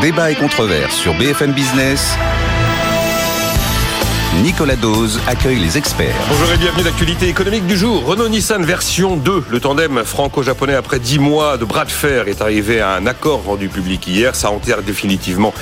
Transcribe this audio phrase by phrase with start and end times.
[0.00, 2.16] Débat et controverse sur BFM Business.
[4.44, 6.14] Nicolas Dose accueille les experts.
[6.28, 8.04] Bonjour et bienvenue à l'actualité économique du jour.
[8.04, 9.46] Renault-Nissan version 2.
[9.50, 13.42] Le tandem franco-japonais après 10 mois de bras de fer est arrivé à un accord
[13.42, 14.36] rendu public hier.
[14.36, 15.52] Ça enterre définitivement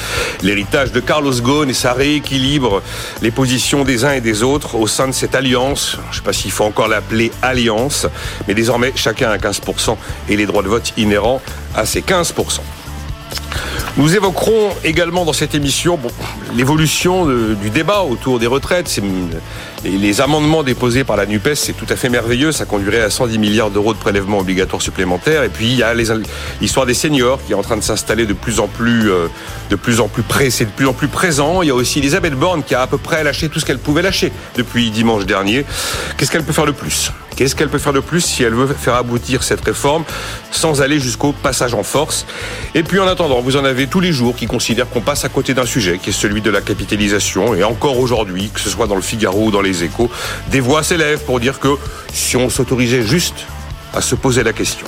[0.43, 2.83] l'héritage de Carlos Ghosn et ça rééquilibre
[3.23, 5.97] les positions des uns et des autres au sein de cette alliance.
[6.11, 8.07] Je ne sais pas s'il faut encore l'appeler alliance,
[8.47, 9.97] mais désormais chacun a 15%
[10.29, 11.41] et les droits de vote inhérents
[11.75, 12.61] à ces 15%.
[13.97, 15.99] Nous évoquerons également dans cette émission
[16.55, 19.01] l'évolution du débat autour des retraites.
[19.85, 22.53] Les amendements déposés par la NUPES, c'est tout à fait merveilleux.
[22.53, 25.45] Ça conduirait à 110 milliards d'euros de prélèvements obligatoires supplémentaires.
[25.45, 25.95] Et puis, il y a
[26.61, 29.29] l'histoire des seniors qui est en train de s'installer de plus en plus, euh,
[29.71, 31.63] de plus en plus près, de plus en plus présent.
[31.63, 33.79] Il y a aussi Elisabeth Borne qui a à peu près lâché tout ce qu'elle
[33.79, 35.65] pouvait lâcher depuis dimanche dernier.
[36.17, 37.13] Qu'est-ce qu'elle peut faire de plus?
[37.37, 40.05] Qu'est-ce qu'elle peut faire de plus si elle veut faire aboutir cette réforme
[40.51, 42.25] sans aller jusqu'au passage en force?
[42.75, 45.29] Et puis en attendant, vous en avez tous les jours qui considèrent qu'on passe à
[45.29, 47.55] côté d'un sujet qui est celui de la capitalisation.
[47.55, 50.11] Et encore aujourd'hui, que ce soit dans le Figaro ou dans les échos,
[50.49, 51.77] des voix s'élèvent pour dire que
[52.11, 53.45] si on s'autorisait juste
[53.93, 54.87] à se poser la question.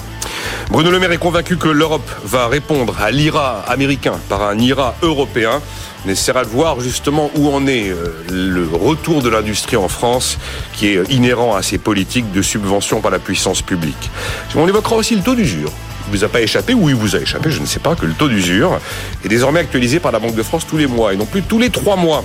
[0.70, 4.94] Bruno Le Maire est convaincu que l'Europe va répondre à l'IRA américain par un IRA
[5.02, 5.62] européen.
[6.06, 10.38] On essaiera de voir justement où en est euh, le retour de l'industrie en France,
[10.72, 14.10] qui est inhérent à ces politiques de subvention par la puissance publique.
[14.54, 15.72] On évoquera aussi le taux d'usure.
[16.06, 18.06] Il vous a pas échappé ou il vous a échappé, je ne sais pas, que
[18.06, 18.78] le taux d'usure
[19.24, 21.58] est désormais actualisé par la Banque de France tous les mois et non plus tous
[21.58, 22.24] les trois mois.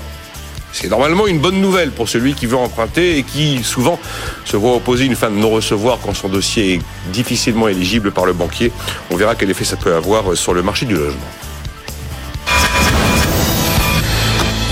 [0.71, 3.99] C'est normalement une bonne nouvelle pour celui qui veut emprunter et qui souvent
[4.43, 6.81] se voit opposer une fin de non-recevoir quand son dossier est
[7.11, 8.71] difficilement éligible par le banquier.
[9.11, 11.29] On verra quel effet ça peut avoir sur le marché du logement.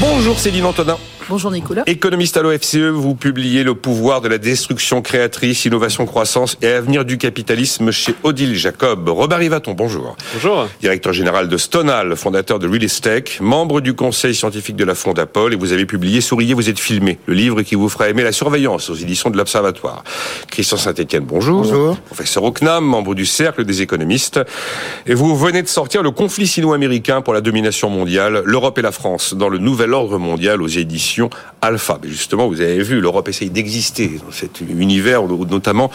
[0.01, 0.97] Bonjour Céline Antonin.
[1.31, 1.83] Bonjour Nicolas.
[1.87, 7.05] Économiste à l'OFCE, vous publiez Le pouvoir de la destruction créatrice, innovation, croissance et avenir
[7.05, 9.07] du capitalisme chez Odile Jacob.
[9.07, 10.17] Robert Rivaton, bonjour.
[10.33, 10.67] Bonjour.
[10.81, 15.53] Directeur général de Stonal, fondateur de Real Estate, membre du conseil scientifique de la Fondapol
[15.53, 18.33] et vous avez publié Souriez, vous êtes filmé, le livre qui vous fera aimer la
[18.33, 20.03] surveillance aux éditions de l'Observatoire.
[20.49, 21.61] Christian Saint-Etienne, bonjour.
[21.61, 21.97] Bonjour.
[21.97, 24.41] Professeur Ocnam, membre du Cercle des économistes.
[25.05, 28.91] Et vous venez de sortir Le conflit sino-américain pour la domination mondiale, l'Europe et la
[28.91, 31.20] France dans le nouvel ordre mondial aux éditions
[31.61, 31.99] Alpha.
[32.01, 35.91] Mais justement, vous avez vu, l'Europe essaye d'exister dans cet univers, notamment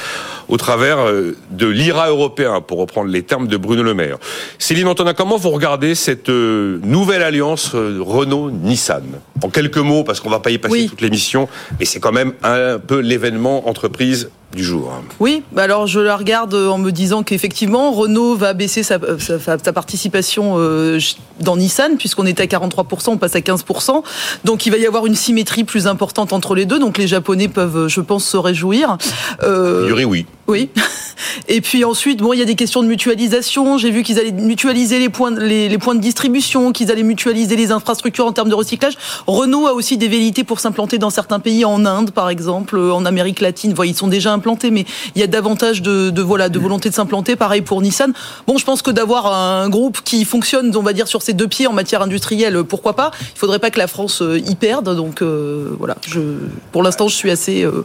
[0.48, 4.18] au travers euh, de l'IRA européen, pour reprendre les termes de Bruno Le Maire.
[4.58, 9.04] Céline Antonin, comment vous regardez cette euh, nouvelle alliance euh, Renault-Nissan?
[9.42, 11.48] En quelques mots, parce qu'on va pas y passer toute l'émission,
[11.78, 14.92] mais c'est quand même un peu l'événement entreprise du jour.
[14.92, 15.02] Hein.
[15.20, 20.54] Oui, bah alors je la regarde en me disant qu'effectivement Renault va baisser sa, participation
[20.56, 20.98] euh,
[21.40, 24.02] dans Nissan puisqu'on était à 43%, on passe à 15%.
[24.44, 26.78] Donc il va y avoir une symétrie plus importante entre les deux.
[26.78, 28.98] Donc les Japonais peuvent, je pense, se réjouir.
[29.44, 30.26] Euh, oui.
[30.48, 30.70] Oui.
[31.48, 33.78] Et puis ensuite, bon, il y a des questions de mutualisation.
[33.78, 37.72] J'ai vu qu'ils allaient mutualiser les points, les, points de distribution, qu'ils allaient mutualiser les
[37.72, 38.94] infrastructures en termes de recyclage.
[39.26, 43.04] Renault a aussi des velléités pour s'implanter dans certains pays, en Inde par exemple, en
[43.04, 43.74] Amérique latine.
[43.74, 46.88] Voilà, ils sont déjà implantés, mais il y a davantage de, de voilà de volonté
[46.88, 47.36] de s'implanter.
[47.36, 48.12] Pareil pour Nissan.
[48.46, 51.48] Bon, je pense que d'avoir un groupe qui fonctionne, on va dire, sur ses deux
[51.48, 53.10] pieds en matière industrielle, pourquoi pas?
[53.34, 54.94] Il faudrait pas que la France euh, y perde.
[54.96, 56.20] Donc euh, voilà, je,
[56.72, 57.84] pour l'instant, je suis assez, euh,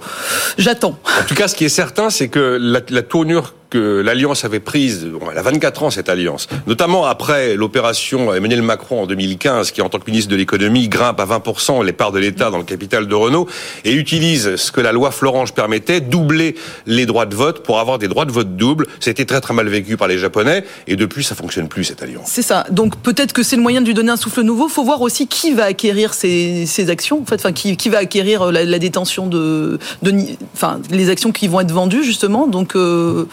[0.57, 0.97] j'attends.
[1.21, 4.59] En tout cas, ce qui est certain, c'est que la, la tournure que l'alliance avait
[4.59, 9.81] prise, elle a 24 ans cette alliance, notamment après l'opération Emmanuel Macron en 2015, qui
[9.81, 12.63] en tant que ministre de l'économie grimpe à 20% les parts de l'État dans le
[12.63, 13.47] capital de Renault
[13.85, 16.55] et utilise ce que la loi Florange permettait, doubler
[16.85, 18.87] les droits de vote pour avoir des droits de vote doubles.
[18.99, 22.27] C'était très très mal vécu par les Japonais et depuis ça fonctionne plus cette alliance.
[22.27, 22.65] C'est ça.
[22.69, 24.67] Donc peut-être que c'est le moyen de lui donner un souffle nouveau.
[24.67, 27.99] Faut voir aussi qui va acquérir ces, ces actions, en fait, enfin qui, qui va
[27.99, 30.13] acquérir la, détention de, de,
[30.53, 32.47] enfin les actions qui vont être vendues justement.
[32.47, 33.25] Donc euh,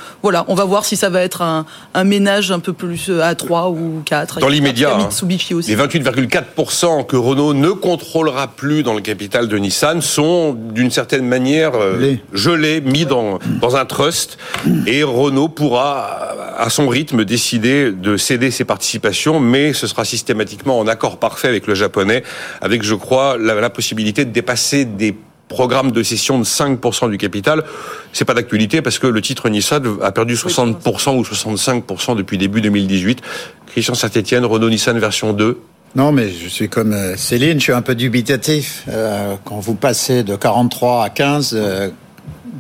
[0.49, 1.65] on va voir si ça va être un,
[2.05, 4.41] ménage un peu plus euh, à 3 ou 4.
[4.41, 5.09] Dans l'immédiat, hein.
[5.29, 11.27] les 28,4% que Renault ne contrôlera plus dans le capital de Nissan sont d'une certaine
[11.27, 14.39] manière euh, gelés, mis dans, dans un trust,
[14.87, 20.79] et Renault pourra, à son rythme, décider de céder ses participations, mais ce sera systématiquement
[20.79, 22.23] en accord parfait avec le japonais,
[22.61, 25.15] avec, je crois, la possibilité de dépasser des
[25.49, 27.65] programme de cession de 5% du capital.
[28.13, 32.61] C'est pas d'actualité parce que le titre Nissan a perdu 60% ou 65% depuis début
[32.61, 33.23] 2018.
[33.67, 35.61] Christian Saint-Etienne, Renault Nissan version 2.
[35.95, 38.85] Non, mais je suis comme euh, Céline, je suis un peu dubitatif.
[38.89, 41.59] Euh, quand vous passez de 43 à 15,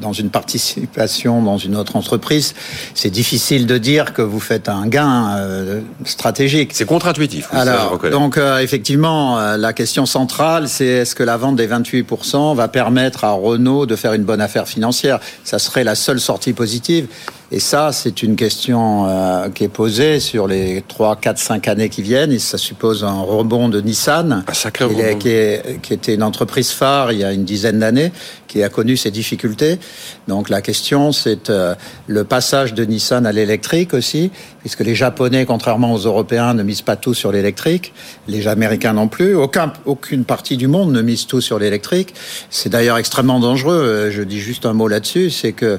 [0.00, 2.54] dans une participation dans une autre entreprise,
[2.94, 6.70] c'est difficile de dire que vous faites un gain euh, stratégique.
[6.74, 7.48] C'est contre-intuitif.
[7.52, 12.54] Alors, donc euh, effectivement, euh, la question centrale, c'est est-ce que la vente des 28%
[12.54, 15.20] va permettre à Renault de faire une bonne affaire financière?
[15.44, 17.08] Ça serait la seule sortie positive.
[17.50, 19.06] Et ça, c'est une question
[19.54, 22.30] qui est posée sur les 3, 4, 5 années qui viennent.
[22.30, 24.44] Et ça suppose un rebond de Nissan,
[25.00, 28.12] est, qui, était une entreprise phare il y a une dizaine d'années,
[28.48, 29.78] qui a connu ces difficultés.
[30.26, 31.74] Donc la question, c'est euh,
[32.06, 34.30] le passage de Nissan à l'électrique aussi,
[34.60, 37.92] puisque les Japonais, contrairement aux Européens, ne misent pas tout sur l'électrique.
[38.26, 39.36] Les Américains non plus.
[39.36, 42.14] Aucun, aucune partie du monde ne mise tout sur l'électrique.
[42.50, 43.76] C'est d'ailleurs extrêmement dangereux.
[43.76, 45.78] Euh, je dis juste un mot là-dessus, c'est que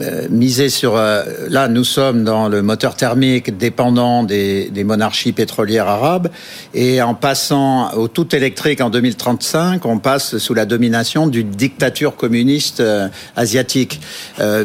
[0.00, 0.94] euh, miser sur...
[0.96, 6.28] Là, nous sommes dans le moteur thermique dépendant des, des, monarchies pétrolières arabes,
[6.74, 11.50] et en passant au tout électrique en 2035, on passe sous la domination d'une
[11.92, 14.00] dictature communiste euh, asiatique.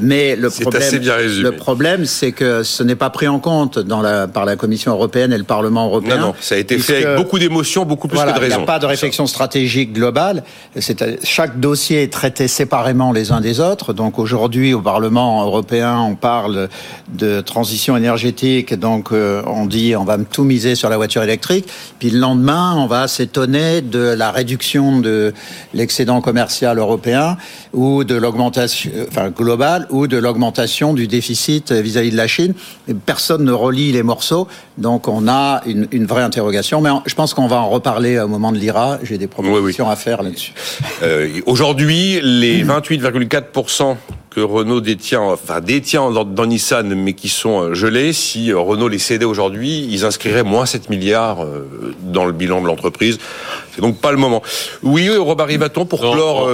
[0.01, 1.01] mais le problème,
[1.41, 4.91] le problème, c'est que ce n'est pas pris en compte dans la, par la Commission
[4.93, 6.17] européenne et le Parlement européen.
[6.17, 8.55] Non, non, ça a été fait avec beaucoup d'émotions, beaucoup plus que de raison.
[8.55, 10.43] Il n'y a pas de réflexion stratégique globale.
[11.23, 13.93] Chaque dossier est traité séparément les uns des autres.
[13.93, 16.69] Donc aujourd'hui, au Parlement européen, on parle
[17.13, 21.67] de transition énergétique, donc euh, on dit on va tout miser sur la voiture électrique.
[21.99, 25.33] Puis le lendemain, on va s'étonner de la réduction de
[25.73, 27.16] l'excédent commercial européen
[27.73, 32.53] ou de l'augmentation, enfin globale, ou de l'augmentation du déficit vis-à-vis de la Chine.
[33.05, 34.47] Personne ne relie les morceaux,
[34.77, 36.81] donc on a une, une vraie interrogation.
[36.81, 38.99] Mais je pense qu'on va en reparler au moment de l'IRA.
[39.03, 40.53] J'ai des propositions à faire là-dessus.
[41.03, 43.97] Euh, Aujourd'hui, les 28,4
[44.37, 48.87] que Renault détient, enfin détient dans, Nissan, mais qui sont euh, gelés, si euh, Renault
[48.87, 53.17] les cédait aujourd'hui, ils inscriraient moins 7 milliards euh, dans le bilan de l'entreprise.
[53.73, 54.43] C'est donc pas le moment.
[54.83, 56.47] Oui, Robert Ribaton, pour clore...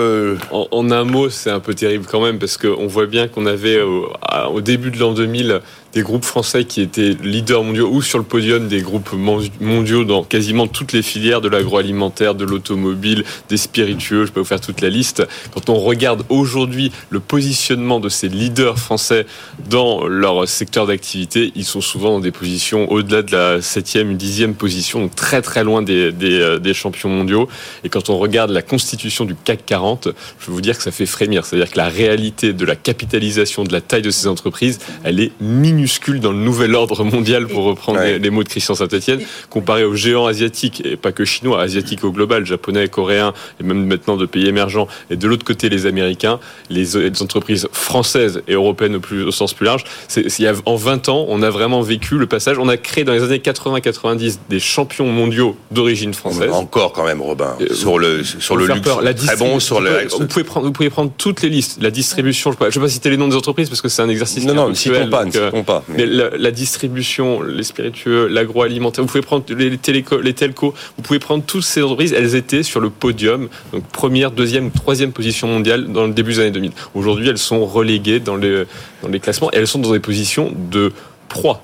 [0.52, 3.82] En, un mot, c'est un peu terrible quand même, parce qu'on voit bien qu'on avait,
[3.82, 5.60] au début de l'an 2000,
[5.94, 9.12] des groupes français qui étaient leaders mondiaux ou sur le podium des groupes
[9.60, 14.46] mondiaux dans quasiment toutes les filières de l'agroalimentaire, de l'automobile, des spiritueux, je peux vous
[14.46, 15.24] faire toute la liste.
[15.54, 19.26] Quand on regarde aujourd'hui le positionnement de ces leaders français
[19.70, 24.56] dans leur secteur d'activité, ils sont souvent dans des positions au-delà de la septième, dixième
[24.56, 27.48] position, donc très très loin des, des, euh, des champions mondiaux.
[27.84, 30.10] Et quand on regarde la constitution du CAC 40,
[30.40, 31.46] je veux vous dire que ça fait frémir.
[31.46, 35.32] C'est-à-dire que la réalité de la capitalisation, de la taille de ces entreprises, elle est
[35.40, 39.20] minuscule minuscule dans le nouvel ordre mondial, pour reprendre les, mots de Christian Saint-Etienne,
[39.50, 43.86] comparé aux géants asiatiques, et pas que chinois, asiatiques au global, japonais, coréens, et même
[43.86, 46.40] maintenant de pays émergents, et de l'autre côté les Américains,
[46.70, 49.84] les, entreprises françaises et européennes au, plus, au sens plus large.
[50.16, 52.58] A, en 20 ans, on a vraiment vécu le passage.
[52.60, 56.52] On a créé dans les années 80-90 des champions mondiaux d'origine française.
[56.52, 58.88] Encore quand même, Robin, euh, sur le, sur le luxe.
[59.02, 60.08] La très bon sur le...
[60.18, 61.82] Vous pouvez, prendre, vous pouvez prendre toutes les listes.
[61.82, 64.10] La distribution, je ne vais pas citer les noms des entreprises parce que c'est un
[64.10, 64.46] exercice.
[64.46, 65.73] Non, non, ne citons pas, ne pas.
[65.90, 71.44] Mais, la, distribution, les spiritueux, l'agroalimentaire, vous pouvez prendre les, téléco, telcos, vous pouvez prendre
[71.44, 76.06] toutes ces entreprises, elles étaient sur le podium, donc première, deuxième, troisième position mondiale dans
[76.06, 76.72] le début des années 2000.
[76.96, 78.66] Aujourd'hui, elles sont reléguées dans les,
[79.02, 80.92] dans les classements et elles sont dans des positions de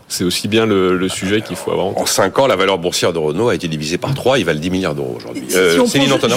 [0.07, 3.13] c'est aussi bien le, sujet qu'il faut avoir en En 5 ans, la valeur boursière
[3.13, 4.39] de Renault a été divisée par 3.
[4.39, 5.43] Il valent 10 milliards d'euros aujourd'hui.
[5.55, 5.83] Euh,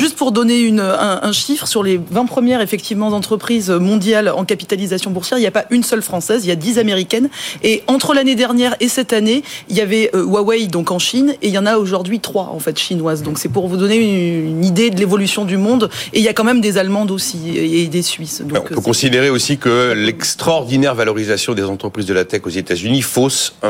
[0.00, 5.10] juste pour donner une, un, chiffre, sur les 20 premières effectivement entreprises mondiales en capitalisation
[5.10, 7.28] boursière, il n'y a pas une seule française, il y a 10 américaines.
[7.62, 11.34] Et entre l'année dernière et cette année, il y avait euh, Huawei donc en Chine
[11.42, 13.22] et il y en a aujourd'hui 3 en fait chinoises.
[13.22, 15.90] Donc c'est pour vous donner une, idée de l'évolution du monde.
[16.12, 18.42] Et il y a quand même des Allemandes aussi et des Suisses.
[18.42, 23.02] Donc, on peut considérer aussi que l'extraordinaire valorisation des entreprises de la tech aux États-Unis
[23.02, 23.21] faut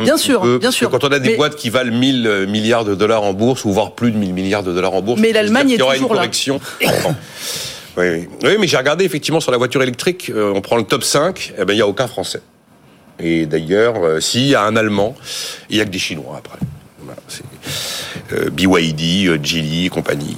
[0.02, 0.90] bien sûr, Bien sûr.
[0.90, 3.72] Quand on a des boîtes qui valent 1000 euh, milliards de dollars en bourse, ou
[3.72, 5.96] voire plus de 1000 milliards de dollars en bourse, mais l'Allemagne est il y aura
[5.96, 6.60] une correction.
[6.80, 6.88] oui,
[7.96, 8.28] oui.
[8.42, 11.54] oui, mais j'ai regardé effectivement sur la voiture électrique, euh, on prend le top 5,
[11.58, 12.42] eh ben, il n'y a aucun Français.
[13.20, 15.14] Et d'ailleurs, euh, s'il y a un Allemand,
[15.70, 16.58] il n'y a que des Chinois après.
[18.50, 20.36] BYD, Geely, compagnie.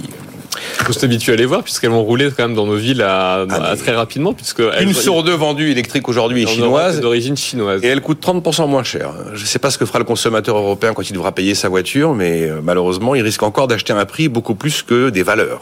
[0.85, 3.77] Faut s'habituer à les voir puisqu'elles vont rouler quand même dans nos villes à, ah,
[3.77, 8.01] très rapidement puisque une sur deux vendue électrique aujourd'hui est chinoise d'origine chinoise et elle
[8.01, 9.13] coûte 30% moins cher.
[9.35, 11.69] Je ne sais pas ce que fera le consommateur européen quand il devra payer sa
[11.69, 15.61] voiture, mais euh, malheureusement il risque encore d'acheter un prix beaucoup plus que des valeurs.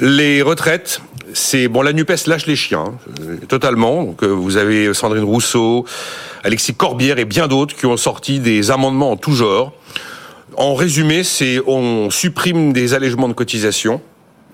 [0.00, 1.00] Les retraites,
[1.32, 4.04] c'est bon la Nupes lâche les chiens euh, totalement.
[4.04, 5.84] Donc euh, vous avez Sandrine Rousseau,
[6.44, 9.72] Alexis Corbière et bien d'autres qui ont sorti des amendements en tout genre
[10.58, 14.00] en résumé, c'est on supprime des allègements de cotisations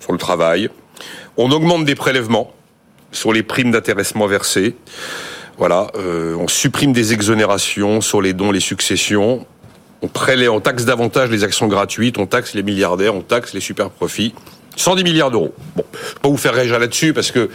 [0.00, 0.68] sur le travail,
[1.37, 2.52] On augmente des prélèvements
[3.11, 4.76] sur les primes d'intéressement versées.
[5.56, 9.46] Voilà, euh, on supprime des exonérations sur les dons, les successions.
[10.02, 13.61] On prélève, on taxe davantage les actions gratuites, on taxe les milliardaires, on taxe les
[13.61, 14.34] super profits.
[14.76, 15.54] 110 milliards d'euros.
[15.75, 17.49] Bon, je vais pas vous faire réagir là-dessus parce que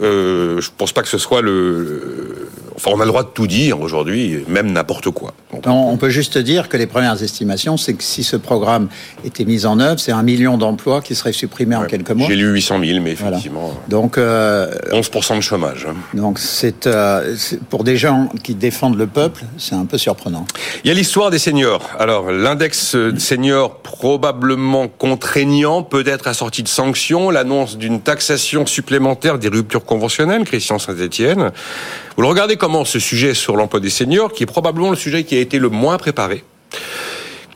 [0.00, 2.48] euh, je pense pas que ce soit le.
[2.82, 5.34] Enfin, on a le droit de tout dire aujourd'hui, même n'importe quoi.
[5.52, 8.88] Donc, on peut juste dire que les premières estimations, c'est que si ce programme
[9.22, 12.26] était mis en œuvre, c'est un million d'emplois qui seraient supprimés ouais, en quelques mois.
[12.26, 13.66] J'ai lu 800 000, mais effectivement.
[13.66, 13.80] Voilà.
[13.88, 15.86] Donc euh, 11 de chômage.
[15.90, 15.94] Hein.
[16.14, 17.36] Donc c'est euh,
[17.68, 20.46] pour des gens qui défendent le peuple, c'est un peu surprenant.
[20.82, 21.90] Il y a l'histoire des seniors.
[21.98, 29.84] Alors l'index senior probablement contraignant, peut-être assorti de sanctions, l'annonce d'une taxation supplémentaire des ruptures
[29.84, 31.50] conventionnelles, Christian Saint-Etienne.
[32.16, 35.24] Vous le regardez comment ce sujet sur l'emploi des seniors, qui est probablement le sujet
[35.24, 36.44] qui a été le moins préparé,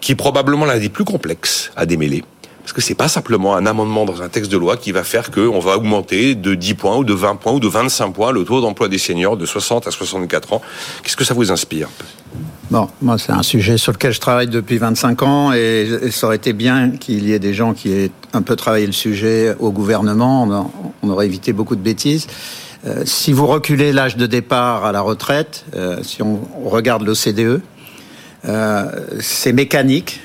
[0.01, 2.25] qui est probablement l'un des plus complexes à démêler.
[2.65, 5.31] Parce que c'est pas simplement un amendement dans un texte de loi qui va faire
[5.31, 8.43] qu'on va augmenter de 10 points ou de 20 points ou de 25 points le
[8.45, 10.63] taux d'emploi des seniors de 60 à 64 ans.
[11.03, 11.91] Qu'est-ce que ça vous inspire
[12.71, 16.37] Bon, moi, c'est un sujet sur lequel je travaille depuis 25 ans et ça aurait
[16.37, 19.71] été bien qu'il y ait des gens qui aient un peu travaillé le sujet au
[19.71, 20.73] gouvernement.
[21.03, 22.27] On aurait évité beaucoup de bêtises.
[22.87, 27.63] Euh, si vous reculez l'âge de départ à la retraite, euh, si on regarde l'OCDE,
[28.47, 28.85] euh,
[29.21, 30.21] c'est mécanique,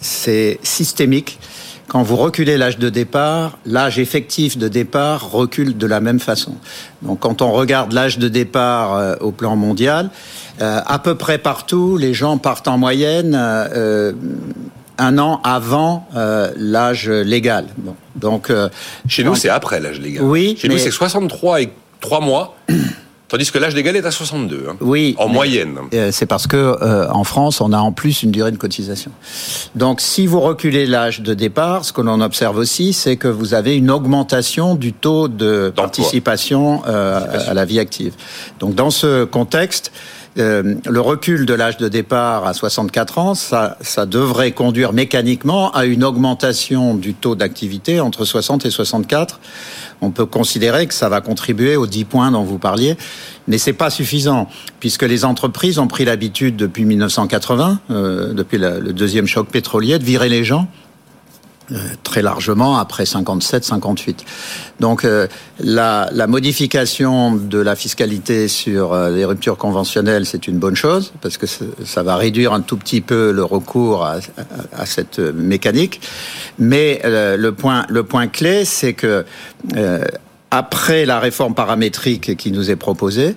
[0.00, 1.40] c'est systémique.
[1.88, 6.54] Quand vous reculez l'âge de départ, l'âge effectif de départ recule de la même façon.
[7.02, 10.08] Donc quand on regarde l'âge de départ au plan mondial,
[10.60, 16.08] à peu près partout, les gens partent en moyenne un an avant
[16.56, 17.66] l'âge légal.
[17.76, 18.50] Bon, donc
[19.06, 20.24] chez nous, c'est après l'âge légal.
[20.24, 20.74] Oui, chez mais...
[20.74, 21.70] nous, c'est 63 et
[22.04, 22.54] 3 mois.
[23.28, 24.66] Tandis que l'âge légal est à 62.
[24.68, 25.16] Hein, oui.
[25.18, 25.78] En moyenne.
[26.12, 29.10] C'est parce que euh, en France, on a en plus une durée de cotisation.
[29.74, 33.54] Donc, si vous reculez l'âge de départ, ce que l'on observe aussi, c'est que vous
[33.54, 38.12] avez une augmentation du taux de participation euh, à la vie active.
[38.60, 39.90] Donc, dans ce contexte,
[40.36, 45.70] euh, le recul de l'âge de départ à 64 ans, ça, ça devrait conduire mécaniquement
[45.72, 49.38] à une augmentation du taux d'activité entre 60 et 64.
[50.00, 52.96] On peut considérer que ça va contribuer aux 10 points dont vous parliez,
[53.46, 54.48] mais c'est pas suffisant
[54.80, 60.04] puisque les entreprises ont pris l'habitude depuis 1980, euh, depuis le deuxième choc pétrolier, de
[60.04, 60.66] virer les gens.
[61.72, 64.16] Euh, très largement après 57-58.
[64.80, 65.26] Donc euh,
[65.58, 71.14] la, la, modification de la fiscalité sur euh, les ruptures conventionnelles, c'est une bonne chose
[71.22, 74.16] parce que ça va réduire un tout petit peu le recours à,
[74.76, 76.02] à, à cette mécanique.
[76.58, 79.24] Mais euh, le point le point clé, c'est que
[80.50, 83.36] après la réforme paramétrique qui nous est proposée,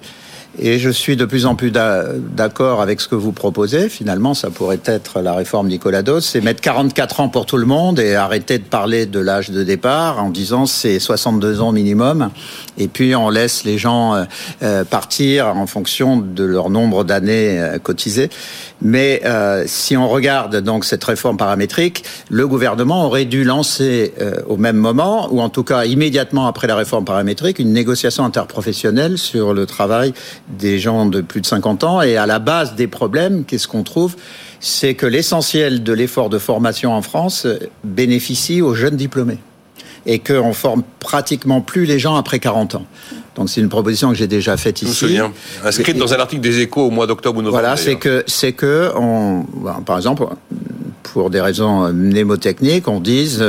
[0.59, 3.89] et je suis de plus en plus d'accord avec ce que vous proposez.
[3.89, 7.65] Finalement, ça pourrait être la réforme Nicolas Dos, c'est mettre 44 ans pour tout le
[7.65, 12.29] monde et arrêter de parler de l'âge de départ en disant c'est 62 ans minimum.
[12.77, 14.25] Et puis on laisse les gens
[14.61, 18.29] euh, partir en fonction de leur nombre d'années euh, cotisées.
[18.81, 24.41] Mais euh, si on regarde donc cette réforme paramétrique, le gouvernement aurait dû lancer euh,
[24.47, 29.17] au même moment, ou en tout cas immédiatement après la réforme paramétrique, une négociation interprofessionnelle
[29.17, 30.13] sur le travail
[30.49, 32.01] des gens de plus de 50 ans.
[32.01, 34.15] Et à la base des problèmes, qu'est-ce qu'on trouve?
[34.59, 37.47] C'est que l'essentiel de l'effort de formation en France
[37.83, 39.39] bénéficie aux jeunes diplômés
[40.05, 42.85] et qu'on forme pratiquement plus les gens après 40 ans.
[43.35, 44.85] Donc c'est une proposition que j'ai déjà faite ici.
[44.85, 45.33] Je me souviens.
[45.63, 47.61] Inscrite dans un article des Échos au mois d'octobre ou novembre.
[47.61, 49.45] Voilà, c'est que c'est que on,
[49.85, 50.25] par exemple,
[51.03, 53.43] pour des raisons mnémotechniques, on dise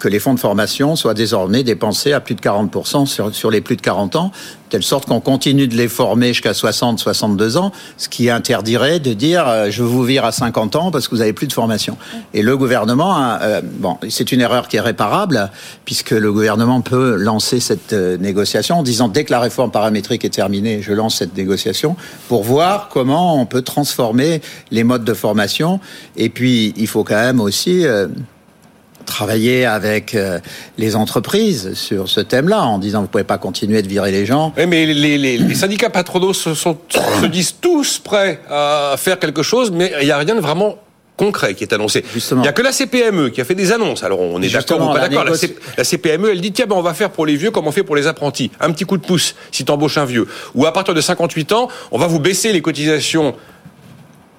[0.00, 3.60] que les fonds de formation soient désormais dépensés à plus de 40% sur, sur les
[3.60, 4.32] plus de 40 ans,
[4.64, 8.98] de telle sorte qu'on continue de les former jusqu'à 60, 62 ans, ce qui interdirait
[8.98, 11.52] de dire euh, je vous vire à 50 ans parce que vous avez plus de
[11.52, 11.96] formation.
[12.34, 15.50] Et le gouvernement, a, euh, bon, c'est une erreur qui est réparable
[15.84, 20.24] puisque le gouvernement peut lancer cette euh, négociation en disant dès que la réforme paramétrique
[20.24, 21.96] est terminée, je lance cette négociation
[22.28, 24.40] pour voir comment on peut transformer
[24.70, 25.80] les modes de formation.
[26.16, 28.08] Et puis il faut quand même aussi euh,
[29.06, 30.38] travailler avec euh,
[30.78, 34.52] les entreprises sur ce thème-là, en disant vous pouvez pas continuer de virer les gens.
[34.56, 39.18] Oui, mais les, les, les syndicats patronaux se, sont, se disent tous prêts à faire
[39.18, 40.76] quelque chose, mais il n'y a rien de vraiment
[41.20, 42.02] concret qui est annoncé.
[42.14, 42.40] Justement.
[42.40, 44.02] Il n'y a que la CPME qui a fait des annonces.
[44.02, 45.24] Alors on est d'accord ou pas d'accord.
[45.24, 45.32] La,
[45.76, 47.82] la, CPME, elle dit tiens ben on va faire pour les vieux comme on fait
[47.82, 48.50] pour les apprentis.
[48.58, 50.26] Un petit coup de pouce si tu embauches un vieux.
[50.54, 53.34] Ou à partir de 58 ans, on va vous baisser les cotisations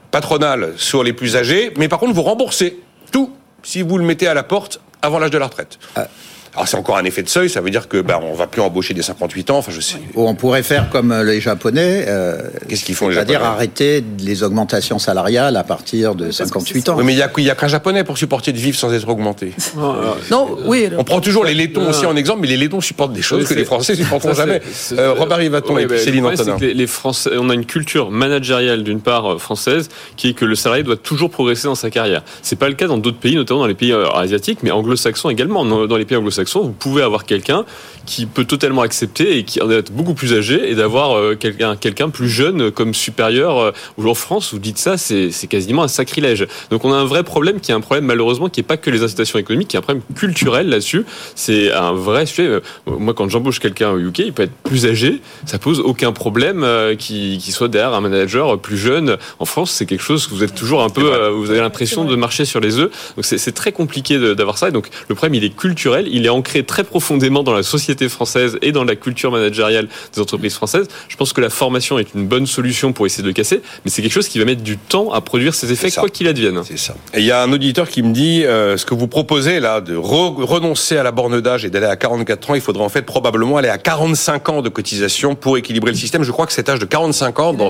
[0.09, 2.79] patronales sur les plus âgés, mais par contre vous remboursez
[3.11, 3.31] tout
[3.63, 5.79] si vous le mettez à la porte avant l'âge de la retraite.
[5.95, 6.07] Ah.
[6.53, 8.61] Alors c'est encore un effet de seuil, ça veut dire que ben, on va plus
[8.61, 9.57] embaucher des 58 ans.
[9.59, 9.95] Enfin, je sais.
[10.15, 12.05] Ou on pourrait faire comme les Japonais.
[12.09, 16.37] Euh, Qu'est-ce qu'ils font les C'est-à-dire Japonais arrêter les augmentations salariales à partir de parce
[16.39, 16.95] que 58 c'est ans.
[16.97, 19.53] Oui, mais il y a, a qu'un japonais pour supporter de vivre sans être augmenté.
[20.29, 20.89] Non, oui.
[20.97, 23.47] On prend toujours les laitons aussi en exemple, mais les laitons supportent des choses Oui,
[23.47, 24.61] que les Français supporteront Ça, jamais.
[24.71, 26.55] c'est- c'est- Euh, Robert Rivaton Oui, et puis bah, Céline le problème, Antonin.
[26.59, 30.29] c'est que les, les Français, on a une culture managériale d'une part euh, française qui
[30.29, 32.23] est que le salarié doit toujours progresser dans sa carrière.
[32.41, 35.29] C'est pas le cas dans d'autres pays, notamment dans les pays euh, asiatiques, mais anglo-saxons
[35.29, 35.65] également.
[35.65, 37.65] Dans les pays anglo-saxons, vous pouvez avoir quelqu'un
[38.05, 42.09] qui peut totalement accepter et qui est beaucoup plus âgé et d'avoir euh, quelqu'un quelqu'un
[42.09, 43.59] plus jeune comme supérieur.
[43.59, 46.47] euh, Ou en France, vous dites ça, c'est quasiment un sacrilège.
[46.71, 48.89] Donc on a un vrai problème qui est un problème malheureusement qui est pas que
[48.89, 51.05] les incitations économiques, qui est un problème culturel là-dessus.
[51.35, 52.47] C'est un vrai sujet.
[52.47, 56.11] Euh, Moi, quand j'embauche quelqu'un au UK, il peut être plus âgé, ça pose aucun
[56.11, 59.17] problème euh, qu'il qu'il soit derrière un manager plus jeune.
[59.39, 62.03] En France, c'est quelque chose que vous êtes toujours un peu, euh, vous avez l'impression
[62.05, 62.89] de marcher sur les œufs.
[63.15, 64.69] Donc c'est très compliqué d'avoir ça.
[64.69, 68.09] Et donc le problème, il est culturel, il est ancré très profondément dans la société
[68.09, 70.87] française et dans la culture managériale des entreprises françaises.
[71.07, 73.91] Je pense que la formation est une bonne solution pour essayer de le casser, mais
[73.91, 76.61] c'est quelque chose qui va mettre du temps à produire ses effets, quoi qu'il advienne.
[76.65, 76.95] C'est ça.
[77.13, 79.81] Et il y a un auditeur qui me dit euh, ce que vous proposez là
[79.81, 82.89] de re- renoncer à la borne d'âge et d'aller à 44 ans, il faudrait en
[82.89, 86.23] fait probablement aller à 45 ans de cotisation pour équilibrer le système.
[86.23, 87.69] Je crois que cet âge de 45 ans dans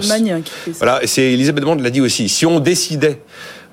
[0.78, 2.30] voilà, et c'est Elisabeth Bond l'a dit aussi.
[2.30, 3.20] Si on décidait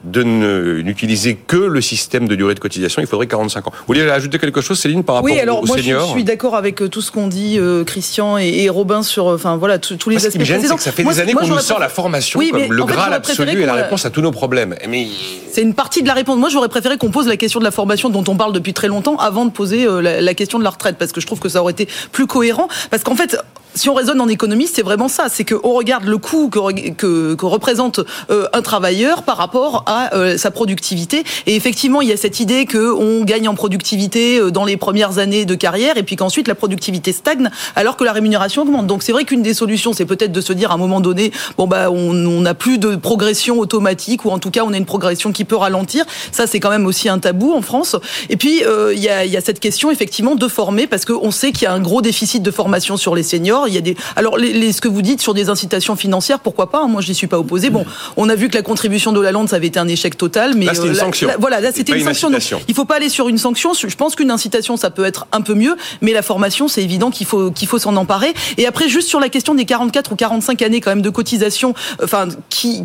[0.04, 3.72] de n'utiliser que le système de durée de cotisation, il faudrait 45 ans.
[3.72, 6.24] Vous voulez ajouter quelque chose, Céline, par rapport Oui, alors aux moi je seniors suis
[6.24, 9.56] d'accord avec euh, tout ce qu'ont dit euh, Christian et, et Robin sur, euh, enfin
[9.56, 11.20] voilà, tous les Moi, ce aspects qui me gêne, c'est que ça fait Moi, des
[11.20, 13.74] années qu'on nous sort la formation Oui, comme le en fait, graal absolu et la
[13.74, 14.76] réponse à tous nos problèmes.
[14.88, 15.08] Mais
[15.52, 16.38] C'est une partie de la réponse.
[16.38, 18.88] Moi, j'aurais préféré qu'on pose la question de la formation dont on parle depuis très
[18.88, 21.48] longtemps avant de poser la, la question de la retraite, parce que je trouve que
[21.48, 22.68] ça aurait été plus cohérent.
[22.90, 23.36] Parce qu'en fait,
[23.78, 25.28] si on raisonne en économie, c'est vraiment ça.
[25.28, 30.14] C'est qu'on regarde le coût que, que, que représente euh, un travailleur par rapport à
[30.14, 31.24] euh, sa productivité.
[31.46, 35.18] Et effectivement, il y a cette idée qu'on gagne en productivité euh, dans les premières
[35.18, 38.86] années de carrière, et puis qu'ensuite la productivité stagne, alors que la rémunération augmente.
[38.86, 41.30] Donc c'est vrai qu'une des solutions, c'est peut-être de se dire à un moment donné,
[41.56, 44.86] bon bah on n'a plus de progression automatique, ou en tout cas on a une
[44.86, 46.04] progression qui peut ralentir.
[46.32, 47.94] Ça c'est quand même aussi un tabou en France.
[48.28, 51.52] Et puis euh, il y, y a cette question effectivement de former, parce qu'on sait
[51.52, 53.67] qu'il y a un gros déficit de formation sur les seniors.
[53.68, 56.40] Il y a des, alors les, les- ce que vous dites sur des incitations financières,
[56.40, 57.70] pourquoi pas hein, Moi je n'y suis pas opposé.
[57.70, 57.84] Bon,
[58.16, 60.54] on a vu que la contribution de la Lande ça avait été un échec total,
[60.56, 61.28] mais Là, c'était une là- sanction.
[61.28, 62.30] là- voilà, là c'était une sanction.
[62.30, 63.72] Donc, il faut pas aller sur une sanction.
[63.74, 67.10] Je pense qu'une incitation, ça peut être un peu mieux, mais la formation, c'est évident
[67.10, 68.32] qu'il faut qu'il faut s'en emparer.
[68.56, 71.74] Et après, juste sur la question des 44 ou 45 années quand même de cotisation,
[72.00, 72.84] euh, enfin qui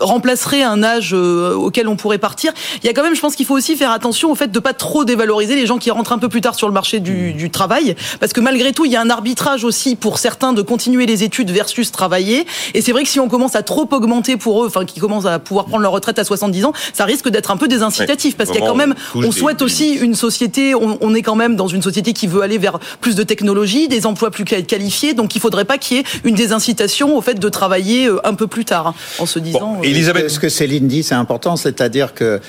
[0.00, 2.52] remplacerait un âge euh, auquel on pourrait partir.
[2.82, 4.58] Il y a quand même, je pense qu'il faut aussi faire attention au fait de
[4.58, 7.32] pas trop dévaloriser les gens qui rentrent un peu plus tard sur le marché du,
[7.32, 10.62] du travail, parce que malgré tout, il y a un arbitrage aussi pour certains de
[10.62, 12.46] continuer les études versus travailler.
[12.74, 15.26] Et c'est vrai que si on commence à trop augmenter pour eux, enfin, qui commencent
[15.26, 18.36] à pouvoir prendre leur retraite à 70 ans, ça risque d'être un peu désincitatif, Ouais.
[18.38, 21.22] parce qu'il y a quand même, on souhaite des aussi une société, on, on est
[21.22, 24.44] quand même dans une société qui veut aller vers plus de technologie, des emplois plus
[24.44, 28.06] quali- qualifiés, donc il faudrait pas qu'il y ait une désincitation au fait de travailler
[28.06, 29.60] euh, un peu plus tard, hein, en se disant.
[29.60, 32.40] Bon, euh, Elisabeth Ce que Céline dit, c'est important, c'est-à-dire que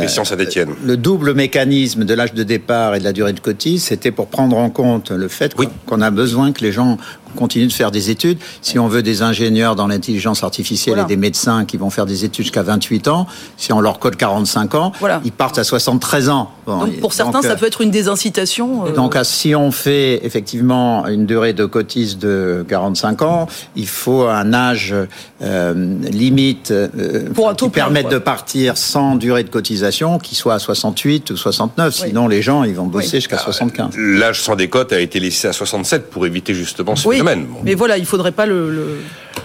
[0.00, 0.70] Christian Saint-Etienne.
[0.84, 4.26] le double mécanisme de l'âge de départ et de la durée de cotise, c'était pour
[4.28, 5.68] prendre en compte le fait Oui.
[5.86, 6.96] qu'on a besoin que les gens
[7.36, 8.38] continuent de faire des études.
[8.62, 11.06] Si on veut des ingénieurs dans l'intelligence artificielle Voilà.
[11.06, 14.14] et des médecins qui vont faire des études jusqu'à 28 ans, si on leur code
[14.14, 15.20] 45 ans, Voilà.
[15.24, 16.50] ils partent à 73 ans.
[16.64, 18.86] Bon, donc pour certains, donc, ça euh, peut être une désincitation.
[18.86, 23.88] euh, donc, ah, si on fait effectivement une durée de cotise de 45 ans, il
[23.88, 24.94] faut un âge
[25.42, 25.74] euh,
[26.10, 28.12] limite euh, Pour un qui permette quoi.
[28.14, 29.73] de partir sans durée de cotisation,
[30.18, 31.94] qui soit à 68 ou 69.
[32.02, 32.08] Oui.
[32.08, 33.18] Sinon, les gens, ils vont bosser Oui.
[33.20, 33.94] jusqu'à 75.
[33.96, 37.46] L'âge sans décote a été laissé à 67 pour éviter justement ce oui, phénomène.
[37.46, 37.60] Bon.
[37.64, 38.98] mais voilà, il faudrait pas le, le-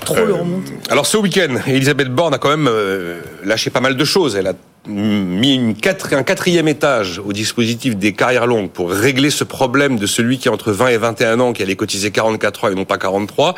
[0.06, 0.74] trop le Euh, remonter.
[0.90, 4.36] Alors ce week-end, Elisabeth Borne a quand même euh, lâché pas mal de choses.
[4.36, 4.54] Elle a
[4.88, 10.00] mis une quatre- un quatrième étage au dispositif des carrières longues pour régler ce problème
[10.00, 12.76] de celui qui a entre 20 et 21 ans, qui allait cotiser 44 ans et
[12.76, 13.56] non pas 43.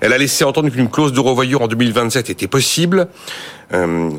[0.00, 3.06] Elle a laissé entendre qu'une clause de revoyure en 2027 était possible.
[3.72, 4.10] Euh,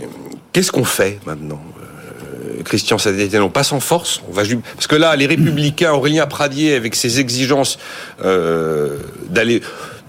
[0.54, 4.44] Qu'est-ce qu'on fait maintenant Euh, Christian Saint-Étienne, on passe en force, on va
[4.76, 7.80] parce que là, les Républicains, Aurélien Pradier, avec ses exigences
[8.24, 8.98] euh,
[9.30, 9.62] d'aller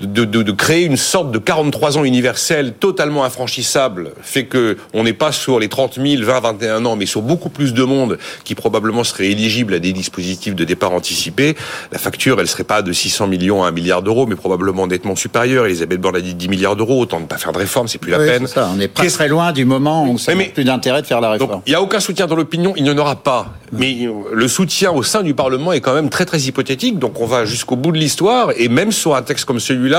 [0.06, 5.04] de, de, de créer une sorte de 43 ans universel totalement infranchissable fait que on
[5.04, 8.18] n'est pas sur les 30 000, 20, 21 ans, mais sur beaucoup plus de monde
[8.44, 11.56] qui probablement serait éligible à des dispositifs de départ anticipé.
[11.92, 15.16] La facture, elle serait pas de 600 millions à 1 milliard d'euros, mais probablement nettement
[15.16, 15.66] supérieure.
[15.66, 18.12] Elisabeth Borne a dit 10 milliards d'euros, autant ne pas faire de réforme, c'est plus
[18.12, 18.46] la peine.
[18.46, 18.70] c'est ça.
[18.72, 21.30] On n'est pas très loin du moment où ça n'a plus d'intérêt de faire la
[21.30, 21.62] réforme.
[21.66, 23.52] il n'y a aucun soutien dans l'opinion, il n'y en aura pas.
[23.72, 27.20] Mais euh, le soutien au sein du Parlement est quand même très très hypothétique, donc
[27.20, 29.91] on va jusqu'au bout de l'histoire, et même sur un texte comme celui-là,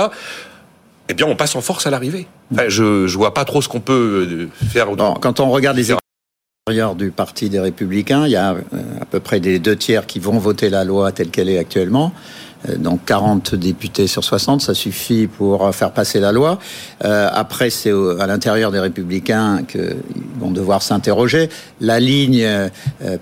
[1.09, 2.27] eh bien on passe en force à l'arrivée.
[2.51, 4.87] Enfin, je ne vois pas trop ce qu'on peut euh, faire.
[5.21, 5.91] Quand on regarde les
[6.95, 10.19] du Parti des Républicains, il y a euh, à peu près des deux tiers qui
[10.19, 12.13] vont voter la loi telle qu'elle est actuellement.
[12.69, 16.59] Euh, donc 40 députés sur 60, ça suffit pour faire passer la loi.
[17.03, 19.95] Euh, après, c'est à l'intérieur des républicains qu'ils
[20.39, 21.49] vont devoir s'interroger.
[21.81, 22.69] La ligne euh,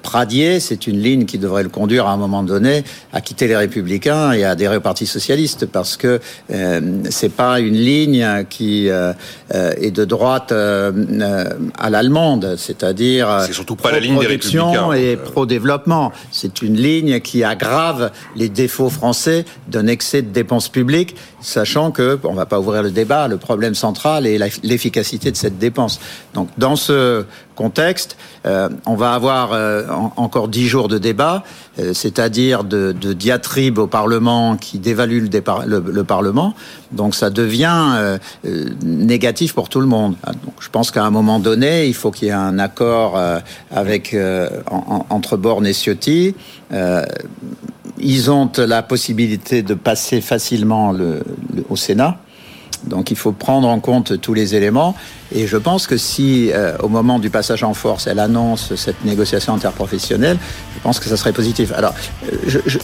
[0.01, 3.55] Pradier, c'est une ligne qui devrait le conduire à un moment donné à quitter les
[3.55, 6.19] républicains et à adhérer au Parti socialiste, parce que
[6.51, 9.13] euh, c'est pas une ligne qui euh,
[9.49, 16.11] est de droite à l'allemande, c'est-à-dire c'est surtout pas la ligne des républicains et pro-développement.
[16.31, 19.30] C'est une ligne qui aggrave les défauts français
[19.67, 23.75] d'un excès de dépenses publiques, sachant que, on va pas ouvrir le débat, le problème
[23.75, 25.99] central est l'efficacité de cette dépense.
[26.33, 27.25] Donc, dans ce
[27.61, 28.17] contexte,
[28.47, 31.43] euh, on va avoir euh, encore dix jours de débat,
[31.79, 36.55] euh, c'est-à-dire de, diatribes au Parlement qui dévaluent le, Parlement.
[36.91, 38.17] Donc ça devient
[38.83, 40.15] négatif pour tout le monde.
[40.43, 43.19] Donc, je pense qu'à un moment donné, il faut qu'il y ait un accord
[45.09, 46.35] entre Borne et Ciotti.
[48.01, 51.23] Ils ont la possibilité de passer facilement le,
[51.69, 52.17] au Sénat.
[52.85, 54.95] Donc il faut prendre en compte tous les éléments.
[55.33, 59.03] Et je pense que si, euh, au moment du passage en force, elle annonce cette
[59.05, 60.37] négociation interprofessionnelle,
[60.75, 61.71] je pense que ça serait positif.
[61.75, 61.93] Alors,
[62.45, 62.79] je, je,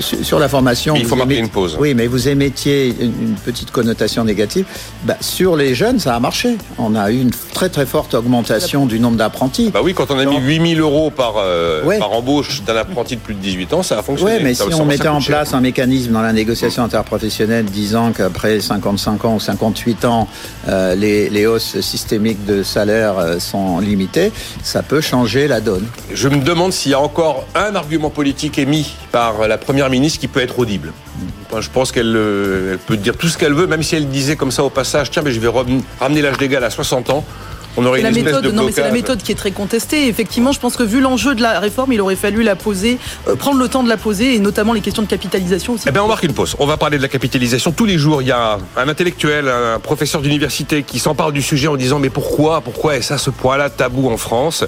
[0.00, 0.94] sur, la formation...
[0.96, 1.76] il faut marquer une pause.
[1.80, 4.66] Oui, mais vous émettiez une, petite connotation négative.
[5.04, 6.56] Bah, sur les jeunes, ça a marché.
[6.78, 9.70] On a eu une très très forte augmentation du nombre d'apprentis.
[9.70, 13.20] Bah oui, quand on a mis 8000 euros par, euh, par embauche d'un apprenti de
[13.20, 14.36] plus de 18 ans, ça a fonctionné.
[14.36, 18.60] Oui, mais si on mettait en place un mécanisme dans la négociation interprofessionnelle disant qu'après
[18.60, 20.28] 55 ans ou 58 ans,
[20.68, 25.86] euh, les, les hausses systémiques de salaire euh, sont limitées, ça peut changer la donne.
[26.12, 30.20] Je me demande s'il y a encore un argument politique émis par la Première ministre
[30.20, 30.92] qui peut être audible.
[31.60, 34.50] Je pense qu'elle euh, peut dire tout ce qu'elle veut, même si elle disait comme
[34.50, 35.50] ça au passage, tiens, mais je vais
[36.00, 37.24] ramener l'âge légal à 60 ans
[37.76, 40.08] on aurait une la méthode, non, mais c'est la méthode qui est très contestée.
[40.08, 43.36] effectivement, je pense que vu l'enjeu de la réforme, il aurait fallu la poser, euh,
[43.36, 45.84] prendre le temps de la poser, et notamment les questions de capitalisation aussi.
[45.88, 46.56] Eh bien, on marque une pause.
[46.58, 47.72] On va parler de la capitalisation.
[47.72, 51.68] Tous les jours, il y a un intellectuel, un professeur d'université qui s'empare du sujet
[51.68, 54.64] en disant mais pourquoi, pourquoi est-ce à ce point-là tabou en France?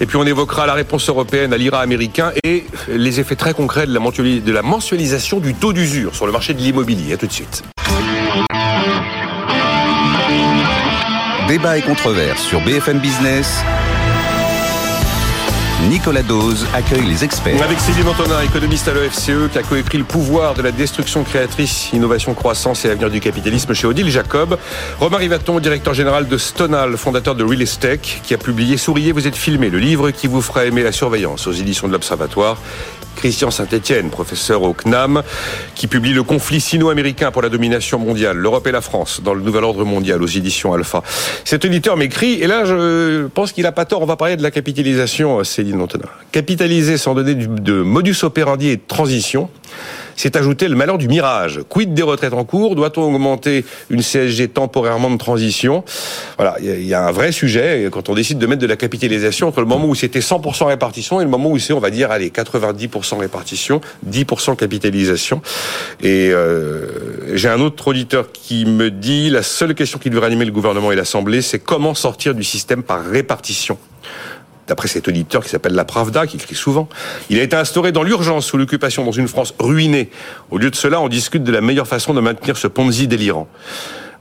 [0.00, 3.86] Et puis on évoquera la réponse européenne à l'IRA américain et les effets très concrets
[3.86, 7.14] de la, de la mensualisation du taux d'usure sur le marché de l'immobilier.
[7.14, 7.62] À tout de suite.
[11.48, 13.62] Débat et controverse sur BFM Business.
[15.88, 17.62] Nicolas Dose accueille les experts.
[17.62, 21.92] Avec Sylvie Antonin, économiste à l'OFCE, qui a coécrit le pouvoir de la destruction créatrice,
[21.92, 24.58] innovation, croissance et avenir du capitalisme chez Odile Jacob.
[24.98, 29.28] Romain Rivaton, directeur général de Stonal, fondateur de Real Estate, qui a publié Souriez, vous
[29.28, 32.58] êtes filmé, le livre qui vous fera aimer la surveillance aux éditions de l'Observatoire.
[33.16, 35.22] Christian Saint-Etienne, professeur au CNAM,
[35.74, 39.40] qui publie Le conflit sino-américain pour la domination mondiale, l'Europe et la France, dans le
[39.40, 41.02] Nouvel Ordre mondial, aux éditions Alpha.
[41.44, 44.42] Cet éditeur m'écrit, et là je pense qu'il a pas tort, on va parler de
[44.42, 46.08] la capitalisation, Céline Antonin.
[46.30, 49.50] Capitaliser sans donner de modus operandi et de transition,
[50.16, 51.60] c'est ajouter le malheur du mirage.
[51.68, 52.74] Quid des retraites en cours?
[52.74, 55.84] Doit-on augmenter une CSG temporairement de transition?
[56.36, 59.48] Voilà, il y, a un vrai sujet quand on décide de mettre de la capitalisation
[59.48, 62.10] entre le moment où c'était 100% répartition et le moment où c'est, on va dire,
[62.10, 65.42] allez, 90% répartition, 10% capitalisation.
[66.02, 70.44] Et euh, j'ai un autre auditeur qui me dit la seule question qui devrait animer
[70.44, 73.78] le gouvernement et l'Assemblée, c'est comment sortir du système par répartition?
[74.66, 76.88] D'après cet auditeur qui s'appelle La Pravda, qui écrit souvent.
[77.30, 80.10] Il a été instauré dans l'urgence sous l'occupation dans une France ruinée.
[80.50, 83.48] Au lieu de cela, on discute de la meilleure façon de maintenir ce Ponzi délirant.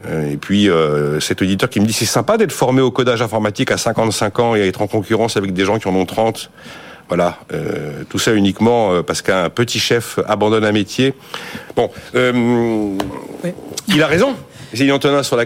[0.07, 3.21] Euh, et puis euh, cet auditeur qui me dit c'est sympa d'être formé au codage
[3.21, 6.05] informatique à 55 ans et à être en concurrence avec des gens qui en ont
[6.05, 6.51] 30.
[7.07, 11.13] Voilà, euh, tout ça uniquement parce qu'un petit chef abandonne un métier.
[11.75, 14.35] Bon, il a raison.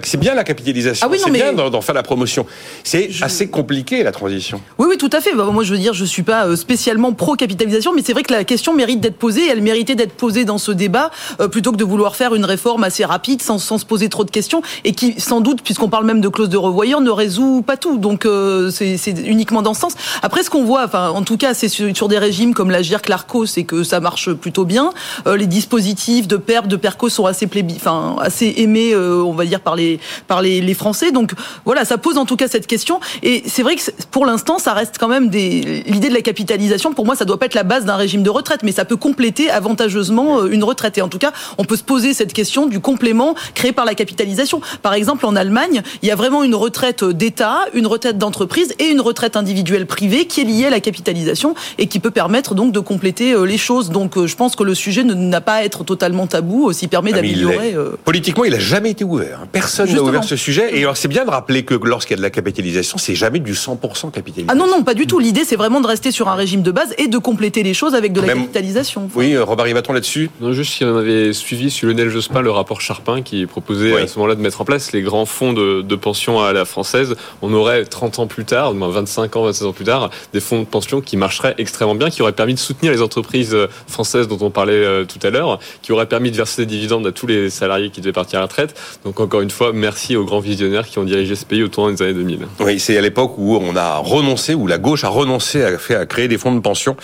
[0.06, 2.46] C'est bien la capitalisation, ah c'est bien d'en faire la promotion.
[2.84, 4.62] C'est assez compliqué la transition.
[4.78, 5.34] Oui, oui, tout à fait.
[5.34, 8.34] Bah, moi, je veux dire, je suis pas euh, spécialement pro-capitalisation, mais c'est vrai que
[8.34, 9.48] la question mérite d'être posée.
[9.50, 12.84] Elle méritait d'être posée dans ce débat euh, plutôt que de vouloir faire une réforme
[12.84, 16.06] assez rapide sans, sans se poser trop de questions et qui, sans doute, puisqu'on parle
[16.06, 17.98] même de clause de revoyure, ne résout pas tout.
[17.98, 19.94] Donc, euh, c'est uniquement dans ce sens.
[20.22, 23.08] Après, ce qu'on voit, enfin, en tout cas, c'est sur, des régimes comme la GIRC,
[23.10, 24.92] l'ARCO, c'est que ça marche plutôt bien.
[25.26, 29.60] les dispositifs de PERP, de PERCO sont assez, plébi, enfin, assez aimés on va dire
[29.60, 31.12] par les par les, les, Français.
[31.12, 31.34] Donc
[31.66, 33.00] voilà, ça pose en tout cas cette question.
[33.24, 36.94] Et c'est vrai que pour l'instant, ça reste quand même des l'idée de la capitalisation.
[36.94, 38.96] Pour moi, ça doit pas être la base d'un régime de retraite, mais ça peut
[38.96, 40.98] compléter avantageusement euh, une retraite.
[40.98, 43.96] Et en tout cas, on peut se poser cette question du complément créé par la
[43.96, 44.62] capitalisation.
[44.82, 48.86] Par exemple, en Allemagne, il y a vraiment une retraite d'État, une retraite d'entreprise et
[48.86, 52.72] une retraite individuelle privée qui est liée à la capitalisation et qui peut permettre donc
[52.72, 53.90] de compléter euh, les choses.
[53.90, 57.12] Donc, euh, je pense que le sujet n'a pas à être totalement tabou, aussi permet
[57.14, 57.76] ah, d'améliorer.
[58.06, 59.40] Politiquement, il a jamais été été ouvert.
[59.52, 60.78] Personne n'a ouvert ce sujet.
[60.78, 63.40] Et alors, c'est bien de rappeler que lorsqu'il y a de la capitalisation, c'est jamais
[63.40, 64.48] du 100% capitalisation.
[64.50, 65.20] Ah non, non, pas du tout.
[65.20, 67.96] L'idée, c'est vraiment de rester sur un régime de base et de compléter les choses
[67.96, 69.10] avec de la Même- capitalisation.
[69.16, 72.52] Oui, euh, Robert Rivaton là-dessus Non, juste si on avait suivi sur Lionel Jospin le
[72.52, 74.02] rapport Charpin qui proposait Oui.
[74.02, 76.66] à ce moment-là de mettre en place les grands fonds de, de pension à la
[76.66, 80.40] française, on aurait 30 ans plus tard, moins 25 ans, 26 ans plus tard, des
[80.40, 83.68] fonds de pension qui marcheraient extrêmement bien, qui auraient permis de soutenir les entreprises euh,
[83.88, 87.08] françaises dont on parlait euh, tout à l'heure, qui auraient permis de verser des dividendes
[87.08, 88.76] à tous les salariés qui devaient partir à la retraite.
[89.06, 91.92] Donc encore une fois, merci aux grands visionnaires qui ont dirigé ce pays au tournant
[91.92, 92.40] des années 2000.
[92.60, 96.00] Oui, c'est à l'époque où on a renoncé, où la gauche a renoncé à, faire,
[96.02, 96.96] à créer des fonds de pension.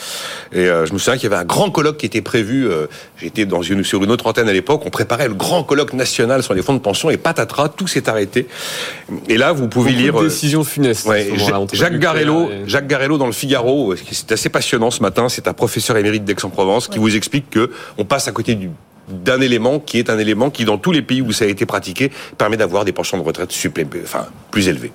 [0.51, 2.67] Et euh, je me souviens qu'il y avait un grand colloque qui était prévu.
[2.67, 4.81] euh, J'étais dans une, sur une autre antenne à l'époque.
[4.85, 8.09] On préparait le grand colloque national sur les fonds de pension et patatras, tout s'est
[8.09, 8.47] arrêté.
[9.29, 10.13] Et là, vous pouvez Beaucoup lire.
[10.13, 11.05] de euh, décisions funestes.
[11.07, 11.31] à Ouais,
[11.73, 15.29] Jacques Garello, et- Jacques Garello dans le Figaro, c'est assez passionnant ce matin.
[15.29, 18.69] C'est un professeur émérite d'Aix-en-Provence qui vous explique que on passe à côté du
[19.09, 21.65] d'un élément qui est un élément qui, dans tous les pays où ça a été
[21.65, 24.91] pratiqué, permet d'avoir des pensions de retraite supplé- enfin, plus élevées.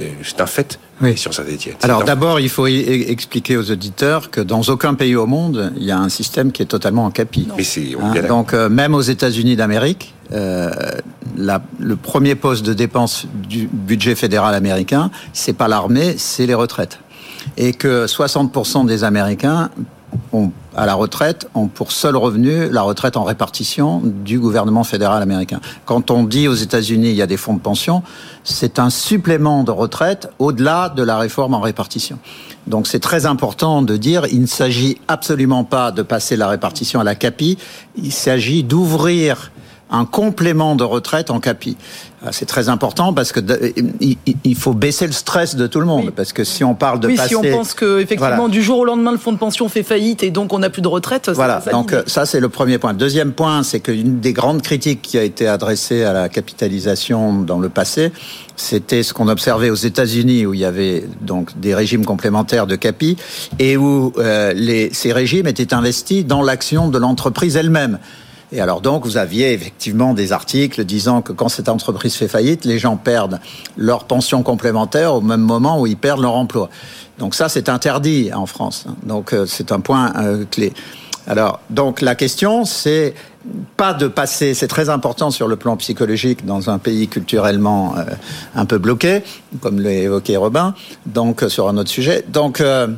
[0.00, 1.16] Et C'est un fait, Oui.
[1.16, 1.76] sur Saint-Étienne.
[1.82, 5.84] Alors d'abord, il faut e- expliquer aux auditeurs que dans aucun pays au monde, il
[5.84, 7.46] y a un système qui est totalement en capi.
[7.56, 7.62] Mais
[8.02, 10.70] Hein, donc euh, même aux États-Unis d'Amérique, euh,
[11.36, 16.98] le premier poste de dépense du budget fédéral américain, c'est pas l'armée, c'est les retraites.
[17.56, 19.70] Et que 60% des Américains
[20.32, 25.22] ont, à la retraite ont pour seul revenu la retraite en répartition du gouvernement fédéral
[25.22, 25.60] américain.
[25.84, 28.02] Quand on dit aux États-Unis il y a des fonds de pension,
[28.44, 32.18] c'est un supplément de retraite au-delà de la réforme en répartition.
[32.66, 37.00] Donc c'est très important de dire il ne s'agit absolument pas de passer la répartition
[37.00, 37.58] à la CAPI,
[37.96, 39.52] il s'agit d'ouvrir
[39.90, 41.76] un complément de retraite en CAPI.
[42.24, 43.38] Ah, C'est très important parce que
[44.00, 46.06] il- faut baisser le stress de tout le monde.
[46.06, 46.12] Oui.
[46.16, 47.28] Parce que si on parle de oui, passer...
[47.28, 48.48] si on pense que effectivement Voilà.
[48.48, 50.82] du jour au lendemain le fonds de pension fait faillite et donc on n'a plus
[50.82, 52.94] de retraite, Voilà, ça donc ça c'est le premier point.
[52.94, 57.60] Deuxième point, c'est qu'une des grandes critiques qui a été adressée à la capitalisation dans
[57.60, 58.10] le passé,
[58.56, 62.74] c'était ce qu'on observait aux États-Unis où il y avait donc des régimes complémentaires de
[62.74, 63.16] capi
[63.60, 67.98] et où euh, les, ces régimes étaient investis dans l'action de l'entreprise elle-même.
[68.56, 72.64] Et alors donc, vous aviez effectivement des articles disant que quand cette entreprise fait faillite,
[72.64, 73.38] les gens perdent
[73.76, 76.70] leur pension complémentaire au même moment où ils perdent leur emploi.
[77.18, 78.86] Donc ça, c'est interdit en France.
[79.02, 80.72] Donc euh, c'est un point euh, clé.
[81.26, 83.14] Alors donc la question, c'est
[83.76, 88.04] pas de passer, c'est très important sur le plan psychologique dans un pays culturellement euh,
[88.54, 89.22] un peu bloqué,
[89.60, 92.24] comme l'a évoqué Robin, donc euh, sur un autre sujet.
[92.28, 92.88] Donc euh,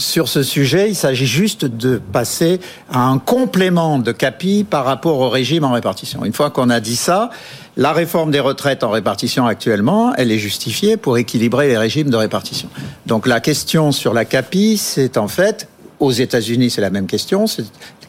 [0.00, 2.58] sur ce sujet, il s'agit juste de passer
[2.90, 6.24] à un complément de CAPI par rapport au régime en répartition.
[6.24, 7.30] Une fois qu'on a dit ça,
[7.76, 12.16] la réforme des retraites en répartition actuellement, elle est justifiée pour équilibrer les régimes de
[12.16, 12.68] répartition.
[13.06, 17.46] Donc la question sur la CAPI, c'est en fait, aux États-Unis, c'est la même question,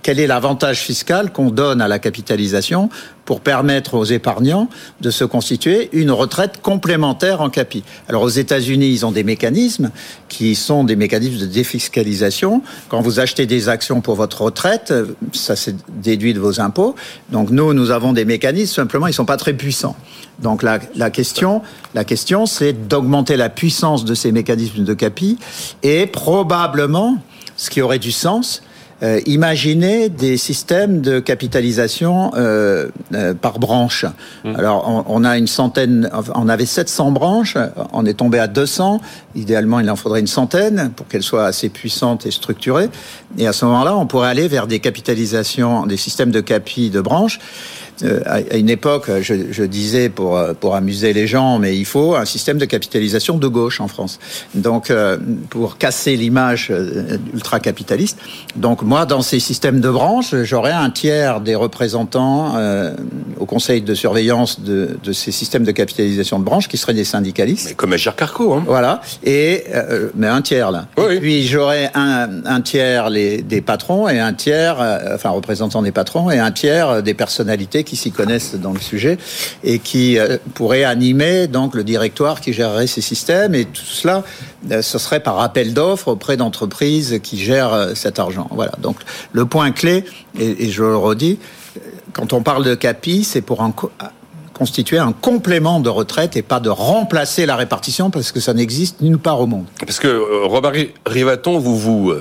[0.03, 2.89] quel est l'avantage fiscal qu'on donne à la capitalisation
[3.25, 4.67] pour permettre aux épargnants
[4.99, 7.83] de se constituer une retraite complémentaire en capi.
[8.09, 9.91] Alors aux États-Unis, ils ont des mécanismes
[10.27, 12.61] qui sont des mécanismes de défiscalisation.
[12.89, 14.93] Quand vous achetez des actions pour votre retraite,
[15.33, 16.95] ça c'est déduit de vos impôts.
[17.31, 19.95] Donc nous, nous avons des mécanismes, simplement ils sont pas très puissants.
[20.39, 21.61] Donc la question,
[21.93, 25.37] la question, c'est d'augmenter la puissance de ces mécanismes de capi
[25.83, 27.17] et probablement,
[27.55, 28.63] ce qui aurait du sens,
[29.03, 34.05] euh, imaginez des systèmes de capitalisation euh, euh, par branche.
[34.45, 37.57] Alors, on, on, a une centaine, on avait 700 branches,
[37.93, 39.01] on est tombé à 200.
[39.35, 42.89] Idéalement, il en faudrait une centaine pour qu'elles soient assez puissantes et structurées.
[43.37, 47.01] Et à ce moment-là, on pourrait aller vers des capitalisations, des systèmes de capi de
[47.01, 47.39] branches.
[48.03, 52.15] Euh, à une époque, je, je, disais pour pour amuser les gens, mais il faut
[52.15, 54.19] un système de capitalisation de gauche en France.
[54.55, 55.17] Donc, euh,
[55.49, 58.17] pour casser l'image euh, ultra capitaliste.
[58.55, 62.93] Donc, moi, dans ces systèmes de branches, j'aurais un tiers des représentants euh,
[63.39, 67.03] au conseil de surveillance de, de, ces systèmes de capitalisation de branches qui seraient des
[67.03, 67.67] syndicalistes.
[67.69, 68.63] Mais comme Agir Carco, hein.
[68.65, 69.01] Voilà.
[69.23, 70.87] Et euh, mais un tiers là.
[70.97, 71.15] Oui.
[71.15, 75.81] Et puis j'aurais un, un, tiers les, des patrons et un tiers, euh, enfin représentants
[75.81, 79.17] des patrons et un tiers des personnalités qui s'y connaissent dans le sujet
[79.63, 84.23] et qui euh, pourraient animer donc le directoire qui gérerait ces systèmes et tout cela,
[84.71, 88.47] euh, ce serait par appel d'offres auprès d'entreprises qui gèrent euh, cet argent.
[88.51, 88.73] Voilà.
[88.79, 88.97] Donc
[89.31, 90.05] le point clé,
[90.39, 91.39] et, je le redis,
[92.13, 93.73] quand on parle de CAPI, c'est pour un
[94.53, 99.01] constituer un complément de retraite et pas de remplacer la répartition parce que ça n'existe
[99.01, 99.65] nulle part au monde.
[99.79, 100.73] Parce que Robert
[101.07, 102.13] Rivaton, vous vous,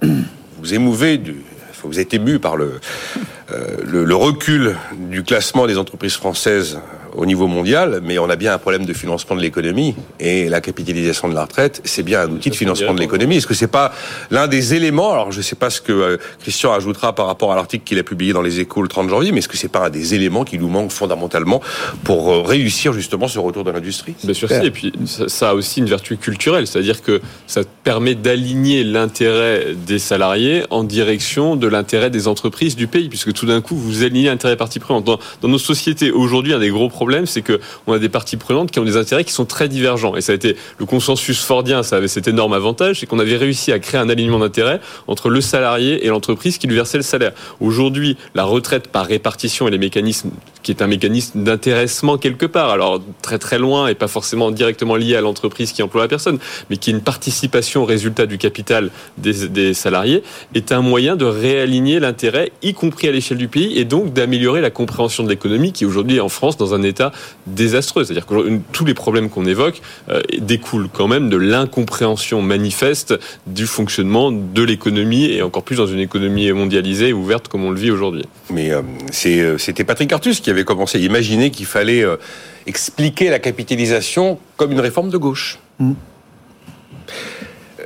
[0.00, 1.42] vous émouvez du,
[1.86, 2.80] vous êtes ému par le,
[3.52, 6.80] euh, le, recul du classement des entreprises françaises
[7.16, 9.94] au niveau mondial, mais on a bien un problème de financement de l'économie.
[10.20, 13.36] Et la capitalisation de la retraite, c'est bien un outil de financement de l'économie.
[13.36, 13.92] Est-ce que c'est pas
[14.30, 15.12] l'un des éléments?
[15.12, 17.98] Alors, je ne sais pas ce que euh, Christian ajoutera par rapport à l'article qu'il
[17.98, 20.14] a publié dans les Échos le 30 janvier, mais est-ce que c'est pas un des
[20.14, 21.62] éléments qui nous manque fondamentalement
[22.04, 24.14] pour euh, réussir justement ce retour de l'industrie?
[24.22, 24.54] Bien sûr, si.
[24.54, 29.98] Et puis, ça, a aussi une vertu culturelle, c'est-à-dire que ça permet d'aligner l'intérêt des
[29.98, 34.28] salariés en direction de l'intérêt des entreprises du pays, puisque tout d'un coup, vous alignez
[34.28, 35.04] l'intérêt prenantes.
[35.04, 38.36] Dans, dans nos sociétés aujourd'hui, un des gros problèmes, c'est que on a des parties
[38.36, 40.16] prenantes qui ont des intérêts qui sont très divergents.
[40.16, 43.36] Et ça a été le consensus fordien, ça avait cet énorme avantage, c'est qu'on avait
[43.36, 47.02] réussi à créer un alignement d'intérêts entre le salarié et l'entreprise qui lui versait le
[47.02, 47.32] salaire.
[47.60, 50.30] Aujourd'hui, la retraite par répartition et les mécanismes,
[50.62, 54.96] qui est un mécanisme d'intéressement quelque part, alors très très loin et pas forcément directement
[54.96, 56.38] lié à l'entreprise qui emploie la personne,
[56.70, 60.22] mais qui est une participation au résultat du capital des, des salariés,
[60.54, 64.60] est un moyen de réaligner l'intérêt, y compris à l'échelle du pays, et donc d'améliorer
[64.60, 66.95] la compréhension de l'économie qui aujourd'hui en France dans un état
[67.46, 68.04] désastreux.
[68.04, 73.14] C'est-à-dire que tous les problèmes qu'on évoque euh, découlent quand même de l'incompréhension manifeste
[73.46, 77.70] du fonctionnement de l'économie et encore plus dans une économie mondialisée et ouverte comme on
[77.70, 78.24] le vit aujourd'hui.
[78.50, 78.82] Mais euh,
[79.26, 82.16] euh, c'était Patrick Artus qui avait commencé à imaginer qu'il fallait euh,
[82.66, 85.58] expliquer la capitalisation comme une réforme de gauche.
[85.78, 85.92] Mmh.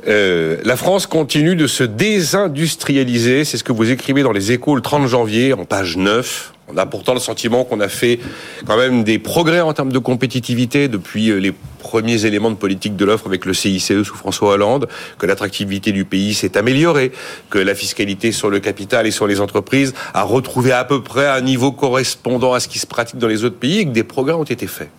[0.07, 4.75] Euh, la France continue de se désindustrialiser, c'est ce que vous écrivez dans les échos
[4.75, 6.53] le 30 janvier, en page 9.
[6.73, 8.19] On a pourtant le sentiment qu'on a fait
[8.65, 12.95] quand même des progrès en termes de compétitivité depuis euh, les premiers éléments de politique
[12.95, 14.87] de l'offre avec le CICE sous François Hollande,
[15.19, 17.11] que l'attractivité du pays s'est améliorée,
[17.49, 21.27] que la fiscalité sur le capital et sur les entreprises a retrouvé à peu près
[21.27, 24.03] un niveau correspondant à ce qui se pratique dans les autres pays et que des
[24.03, 24.89] progrès ont été faits.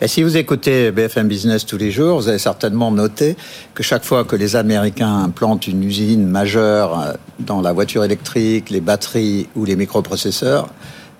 [0.00, 3.36] Et si vous écoutez BFM Business tous les jours, vous avez certainement noté
[3.74, 8.70] que chaque fois que les Américains implantent une usine majeure euh, dans la voiture électrique,
[8.70, 10.68] les batteries ou les microprocesseurs,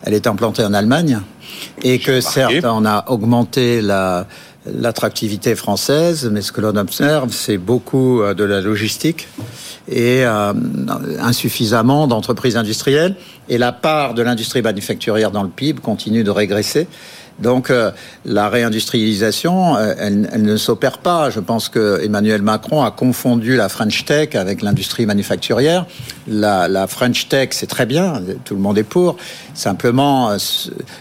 [0.02, 1.20] elle est implantée en Allemagne
[1.82, 4.26] et que certes on a augmenté la
[4.66, 9.28] l'attractivité française, mais ce que l'on observe, c'est beaucoup euh, de la logistique
[9.88, 10.52] et euh,
[11.20, 13.16] insuffisamment d'entreprises industrielles.
[13.48, 16.86] Et la part de l'industrie manufacturière dans le PIB continue de régresser.
[17.38, 17.90] Donc euh,
[18.24, 21.30] la réindustrialisation, euh, elle, elle, ne s'opère pas.
[21.30, 25.86] Je pense que Emmanuel Macron a confondu la French Tech avec l'industrie manufacturière.
[26.28, 29.16] La, la, French Tech, c'est très bien, tout le monde est pour.
[29.54, 30.36] Simplement, euh,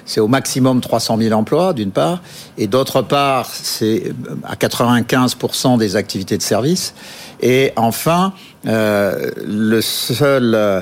[0.05, 2.21] c'est au maximum 300 000 emplois, d'une part,
[2.57, 4.13] et d'autre part, c'est
[4.43, 6.93] à 95% des activités de service.
[7.41, 8.33] Et enfin,
[8.67, 10.81] euh, le seul euh,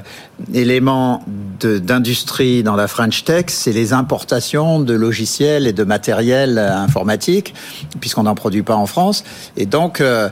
[0.54, 1.24] élément
[1.62, 7.54] d'industrie dans la French Tech, c'est les importations de logiciels et de matériel informatique,
[8.00, 9.24] puisqu'on n'en produit pas en France.
[9.58, 10.30] Et donc, euh,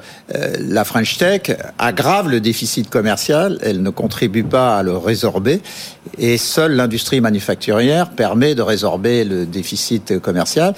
[0.60, 5.62] la French Tech aggrave le déficit commercial, elle ne contribue pas à le résorber,
[6.18, 10.74] et seule l'industrie manufacturière permet de résorber le déficit commercial.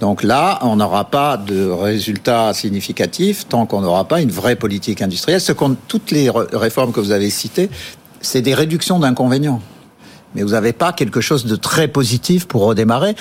[0.00, 5.02] Donc là, on n'aura pas de résultats significatifs tant qu'on n'aura pas une vraie politique
[5.02, 5.40] industrielle.
[5.40, 5.52] Ce
[5.86, 7.70] toutes les réformes que vous avez citées,
[8.20, 9.60] c'est des réductions d'inconvénients.
[10.34, 13.14] Mais vous n'avez pas quelque chose de très positif pour redémarrer.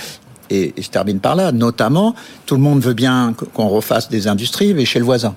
[0.50, 1.52] Et je termine par là.
[1.52, 5.36] Notamment, tout le monde veut bien qu'on refasse des industries, mais chez le voisin.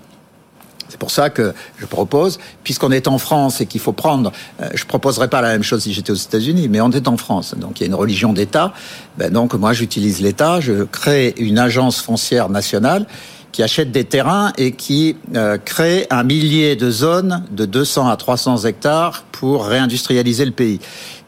[0.89, 4.69] C'est pour ça que je propose, puisqu'on est en France et qu'il faut prendre, euh,
[4.75, 7.55] je proposerais pas la même chose si j'étais aux États-Unis, mais on est en France,
[7.57, 8.73] donc il y a une religion d'État.
[9.19, 13.07] Ben donc moi j'utilise l'État, je crée une agence foncière nationale
[13.55, 18.17] qui achète des terrains et qui euh, crée un millier de zones de 200 à
[18.17, 20.79] 300 hectares pour réindustrialiser le pays.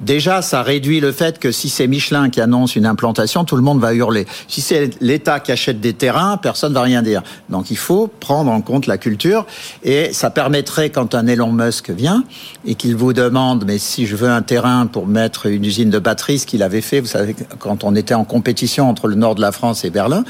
[0.01, 3.63] Déjà, ça réduit le fait que si c'est Michelin qui annonce une implantation, tout le
[3.63, 4.27] monde va hurler.
[4.47, 7.23] Si c'est l'État qui achète des terrains, personne va rien dire.
[7.49, 9.45] Donc il faut prendre en compte la culture
[9.83, 12.25] et ça permettrait quand un Elon Musk vient
[12.65, 15.99] et qu'il vous demande mais si je veux un terrain pour mettre une usine de
[15.99, 19.35] batterie, ce qu'il avait fait, vous savez, quand on était en compétition entre le nord
[19.35, 20.25] de la France et Berlin,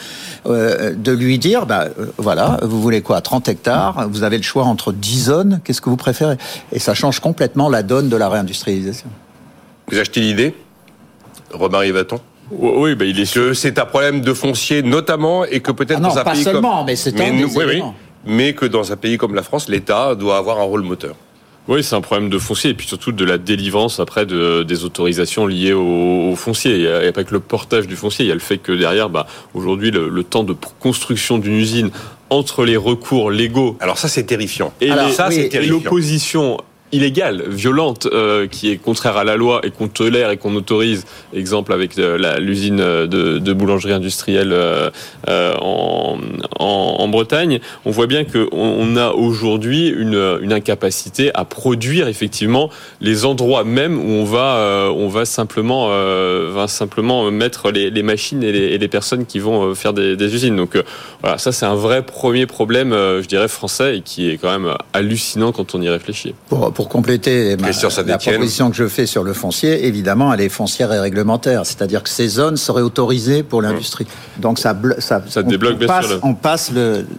[0.47, 4.45] euh, de lui dire bah euh, voilà, vous voulez quoi 30 hectares, vous avez le
[4.45, 6.39] choix entre 10 zones, qu'est-ce que vous préférez?
[6.73, 9.09] Et ça change complètement la donne de la réindustrialisation.
[9.91, 10.55] Vous achetez l'idée
[11.53, 12.21] Romarié Vaton
[12.53, 16.01] oui, bah il est que c'est un problème de foncier notamment et que peut-être ah
[16.01, 17.83] non, dans un pas pays seulement, comme mais c'est mais, oui, oui.
[18.25, 21.17] mais que dans un pays comme la France, l'État doit avoir un rôle moteur.
[21.67, 24.85] Oui, c'est un problème de foncier et puis surtout de la délivrance après de, des
[24.85, 26.77] autorisations liées au, au foncier.
[26.77, 28.35] Il n'y a, il y a pas que le portage du foncier, il y a
[28.35, 31.91] le fait que derrière, bah, aujourd'hui, le, le temps de construction d'une usine
[32.31, 34.73] entre les recours légaux Alors ça, c'est terrifiant.
[34.81, 35.75] et Alors, les- ça, oui, c'est et et terrifiant.
[35.83, 36.59] l'opposition
[36.93, 41.05] illégale, violente, euh, qui est contraire à la loi et qu'on tolère et qu'on autorise.
[41.35, 43.07] Exemple avec euh, l'usine de,
[43.39, 44.91] de, boulangerie industrielle euh,
[45.29, 46.19] en,
[46.59, 47.61] en, en, Bretagne.
[47.85, 52.71] On voit bien qu'on on a aujourd'hui une, une, incapacité à produire effectivement
[53.01, 58.43] les endroits même où on va, on va simplement, va simplement mettre les, les machines
[58.43, 60.57] et les, et les, personnes qui vont faire des, des usines.
[60.57, 60.79] Donc
[61.21, 64.75] voilà, ça c'est un vrai premier problème, je dirais français et qui est quand même
[64.93, 66.35] hallucinant quand on y réfléchit.
[66.77, 70.93] Pour compléter ma, la proposition que je fais sur le foncier, évidemment, elle est foncière
[70.93, 71.65] et réglementaire.
[71.65, 74.07] C'est-à-dire que ces zones seraient autorisées pour l'industrie.
[74.37, 76.73] Donc ça, ça, ça débloque on, passe, sûr, on passe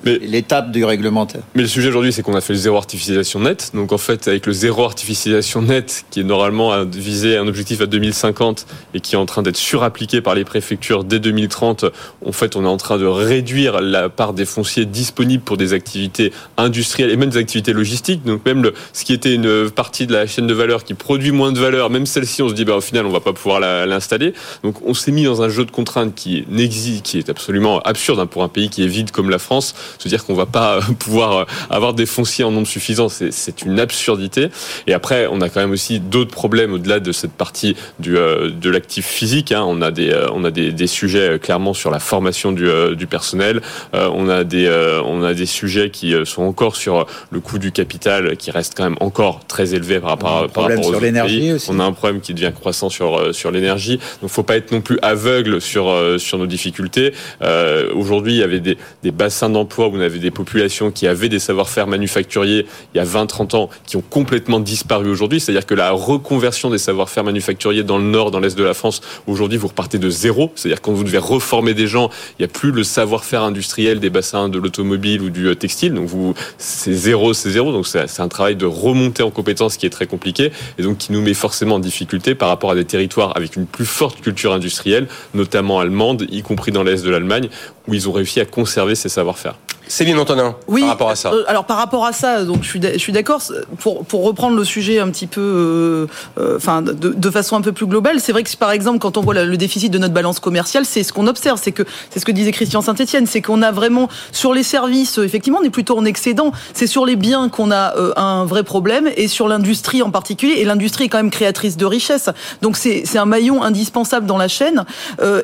[0.04, 1.42] l'étape du réglementaire.
[1.56, 3.72] Mais le sujet aujourd'hui, c'est qu'on a fait le zéro artificialisation net.
[3.74, 7.88] Donc en fait, avec le zéro artificialisation net, qui est normalement visé un objectif à
[7.88, 11.86] 2050 et qui est en train d'être surappliqué par les préfectures dès 2030,
[12.24, 15.74] en fait, on est en train de réduire la part des fonciers disponibles pour des
[15.74, 18.24] activités industrielles et même des activités logistiques.
[18.24, 21.32] Donc même le, ce qui était une partie de la chaîne de valeur qui produit
[21.32, 23.60] moins de valeur, même celle-ci, on se dit, bah, au final, on va pas pouvoir
[23.60, 24.34] l'installer.
[24.64, 28.20] Donc, on s'est mis dans un jeu de contraintes qui n'existe, qui est absolument absurde
[28.20, 29.76] hein, pour un pays qui est vide comme la France.
[29.98, 34.50] Se dire qu'on va pas pouvoir avoir des fonciers en nombre suffisant, c'est une absurdité.
[34.88, 38.50] Et après, on a quand même aussi d'autres problèmes au-delà de cette partie du, euh,
[38.50, 39.52] de l'actif physique.
[39.52, 39.64] Hein.
[39.68, 42.70] On a des, euh, on a des, des, sujets euh, clairement sur la formation du,
[42.96, 43.62] du personnel.
[43.94, 44.68] on a des,
[45.06, 48.84] on a des sujets qui sont encore sur le coût du capital qui reste quand
[48.84, 52.22] même encore très très élevé par rapport, par rapport sur l'énergie On a un problème
[52.22, 54.00] qui devient croissant sur euh, sur l'énergie.
[54.22, 57.14] Donc, faut pas être non plus aveugle sur euh, sur nos difficultés.
[57.42, 61.08] Euh, Aujourd'hui, il y avait des, des bassins d'emploi où on avait des populations qui
[61.08, 65.40] avaient des savoir-faire manufacturiers il y a 20-30 ans qui ont complètement disparu aujourd'hui.
[65.40, 69.02] C'est-à-dire que la reconversion des savoir-faire manufacturiers dans le nord, dans l'est de la France,
[69.26, 70.52] aujourd'hui, vous repartez de zéro.
[70.54, 74.12] C'est-à-dire quand vous devez reformer des gens, il n'y a plus le savoir-faire industriel des
[74.12, 75.96] bassins de l'automobile ou du textile.
[75.96, 77.72] Donc, vous, c'est zéro, c'est zéro.
[77.72, 81.12] Donc, c'est un travail de remonter en compétence qui est très compliqué et donc qui
[81.12, 84.54] nous met forcément en difficulté par rapport à des territoires avec une plus forte culture
[84.54, 87.50] industrielle, notamment allemande, y compris dans l'est de l'Allemagne,
[87.88, 89.56] où ils ont réussi à conserver ces savoir-faire.
[89.88, 91.32] Céline Antonin, oui, par rapport à ça.
[91.32, 93.42] Euh, alors par rapport à ça, donc je suis je suis d'accord
[93.80, 96.08] pour pour reprendre le sujet un petit peu, euh,
[96.40, 98.20] euh, enfin de, de, façon un peu plus globale.
[98.20, 101.04] C'est vrai que par exemple quand on voit le déficit de notre balance commerciale, c'est
[101.04, 104.10] ce qu'on observe, c'est que c'est ce que disait Christian Saint-Etienne, c'est qu'on a vraiment
[104.32, 106.52] sur les services, effectivement, on est plutôt en excédent.
[106.74, 110.56] C'est sur les biens qu'on a un vrai problème et sur l'industrie en particulier.
[110.58, 112.30] Et l'industrie est quand même créatrice de richesse,
[112.62, 114.86] donc c'est c'est un maillon indispensable dans la chaîne.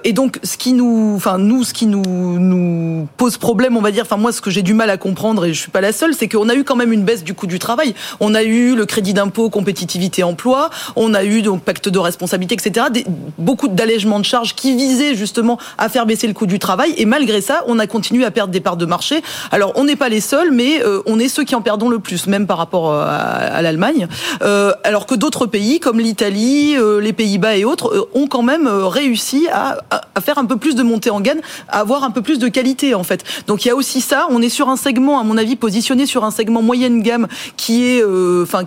[0.03, 2.03] et donc ce qui nous, enfin nous, ce qui nous
[2.39, 5.45] nous pose problème, on va dire, enfin moi ce que j'ai du mal à comprendre,
[5.45, 7.33] et je suis pas la seule, c'est qu'on a eu quand même une baisse du
[7.33, 7.95] coût du travail.
[8.19, 12.55] On a eu le crédit d'impôt, compétitivité, emploi, on a eu donc pacte de responsabilité,
[12.55, 12.87] etc.
[13.37, 16.93] Beaucoup d'allègements de charges qui visaient justement à faire baisser le coût du travail.
[16.97, 19.21] Et malgré ça, on a continué à perdre des parts de marché.
[19.51, 21.99] Alors, on n'est pas les seuls, mais euh, on est ceux qui en perdons le
[21.99, 24.07] plus, même par rapport euh, à, l'Allemagne.
[24.41, 29.47] Euh, alors que d'autres pays, comme l'Italie, les Pays-Bas et autres, ont quand même réussi
[29.51, 29.77] à,
[30.21, 32.95] faire un peu plus de montée en gaine, à avoir un peu plus de qualité,
[32.95, 33.23] en fait.
[33.47, 36.05] Donc, il y a aussi ça on est sur un segment, à mon avis, positionné
[36.05, 38.65] sur un segment moyenne gamme qui est, euh, enfin,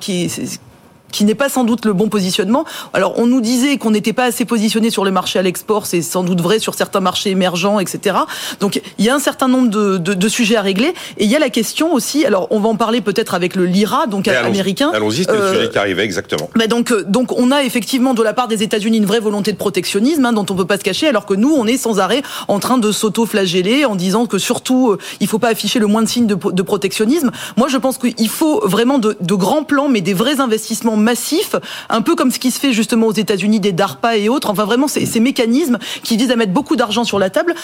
[1.17, 2.67] qui n'est pas sans doute le bon positionnement.
[2.93, 6.03] Alors, on nous disait qu'on n'était pas assez positionné sur le marché à l'export, c'est
[6.03, 8.17] sans doute vrai sur certains marchés émergents, etc.
[8.61, 10.93] Donc, il y a un certain nombre de, de, de, sujets à régler.
[11.17, 13.65] Et il y a la question aussi, alors on va en parler peut-être avec le
[13.65, 14.91] LIRA, donc allons américain.
[14.93, 16.51] Allons-y, c'est le sujet qui arrivait, exactement.
[16.55, 19.53] Mais donc, euh, donc, on a effectivement de la part des États-Unis une vraie volonté
[19.53, 21.99] de protectionnisme, hein, dont on peut pas se cacher, alors que nous, on est sans
[21.99, 25.87] arrêt en train de s'auto-flageller en disant que surtout, euh, il faut pas afficher le
[25.87, 27.31] moins de signes de, de protectionnisme.
[27.57, 31.57] Moi, je pense qu'il faut vraiment de, de grands plans, mais des vrais investissements massifs
[31.89, 34.51] un peu comme ce qui se fait justement aux États-Unis des DARPA et autres.
[34.51, 37.55] Enfin, vraiment, ces mécanismes qui visent à mettre beaucoup d'argent sur la table.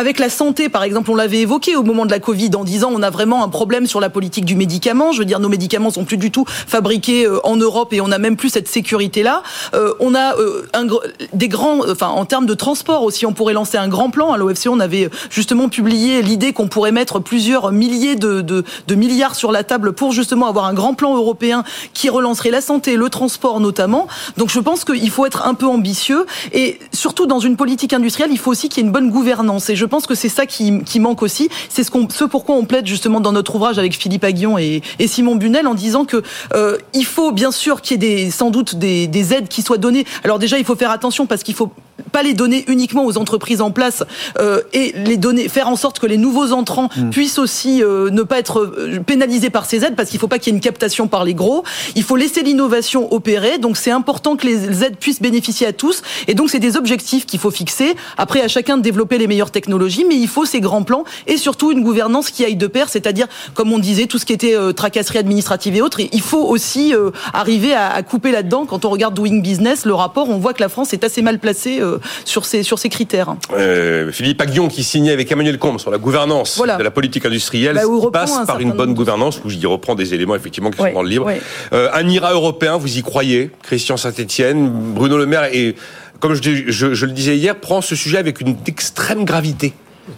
[0.00, 2.88] Avec la santé, par exemple, on l'avait évoqué au moment de la Covid en disant
[2.90, 5.12] on a vraiment un problème sur la politique du médicament.
[5.12, 8.08] Je veux dire, nos médicaments sont plus du tout fabriqués euh, en Europe et on
[8.08, 9.42] n'a même plus cette sécurité-là.
[9.74, 10.86] Euh, on a euh, un,
[11.34, 14.32] des grands, enfin en termes de transport aussi, on pourrait lancer un grand plan.
[14.32, 18.94] À l'OFC, on avait justement publié l'idée qu'on pourrait mettre plusieurs milliers de, de, de
[18.94, 22.96] milliards sur la table pour justement avoir un grand plan européen qui relancerait la santé,
[22.96, 24.08] le transport notamment.
[24.38, 26.24] Donc je pense qu'il faut être un peu ambitieux
[26.54, 29.68] et surtout dans une politique industrielle, il faut aussi qu'il y ait une bonne gouvernance.
[29.68, 31.50] Et je pense que c'est ça qui, manque aussi.
[31.68, 35.66] C'est ce, pourquoi on plaide justement dans notre ouvrage avec Philippe Aguillon et, Simon Bunel
[35.66, 36.22] en disant que
[36.54, 40.06] euh, il faut bien sûr qu'il y ait sans doute des aides qui soient données.
[40.24, 41.72] Alors déjà, il faut faire attention parce qu'il faut
[42.12, 44.02] pas les donner uniquement aux entreprises en place
[44.38, 47.10] euh, et les donner, faire en sorte que les nouveaux entrants mm.
[47.10, 50.28] puissent aussi euh, ne pas être euh, pénalisés par ces aides, parce qu'il ne faut
[50.28, 51.64] pas qu'il y ait une captation par les gros.
[51.96, 53.58] Il faut laisser l'innovation opérer.
[53.58, 56.02] Donc c'est important que les aides puissent bénéficier à tous.
[56.28, 57.94] Et donc c'est des objectifs qu'il faut fixer.
[58.16, 61.36] Après, à chacun de développer les meilleures technologies, mais il faut ces grands plans et
[61.36, 64.54] surtout une gouvernance qui aille de pair, c'est-à-dire, comme on disait, tout ce qui était
[64.74, 66.00] tracasserie administrative et autres.
[66.00, 66.94] il faut aussi
[67.32, 68.66] arriver à, à couper là-dedans.
[68.66, 71.38] Quand on regarde Doing Business, le rapport, on voit que la France est assez mal
[71.38, 71.80] placée
[72.24, 73.36] sur ces, sur ces critères.
[73.52, 77.74] Euh, Philippe Aguillon qui signait avec Emmanuel Combe sur la gouvernance de la politique industrielle,
[77.74, 81.02] bah, passe par une bonne gouvernance, où j'y reprends des éléments effectivement qui sont dans
[81.02, 81.30] le livre.
[81.72, 85.74] Euh, un IRA européen, vous y croyez Christian Saint-Etienne, Bruno Le Maire, et
[86.20, 89.72] comme je, je, le disais hier, prend ce sujet avec une extrême gravité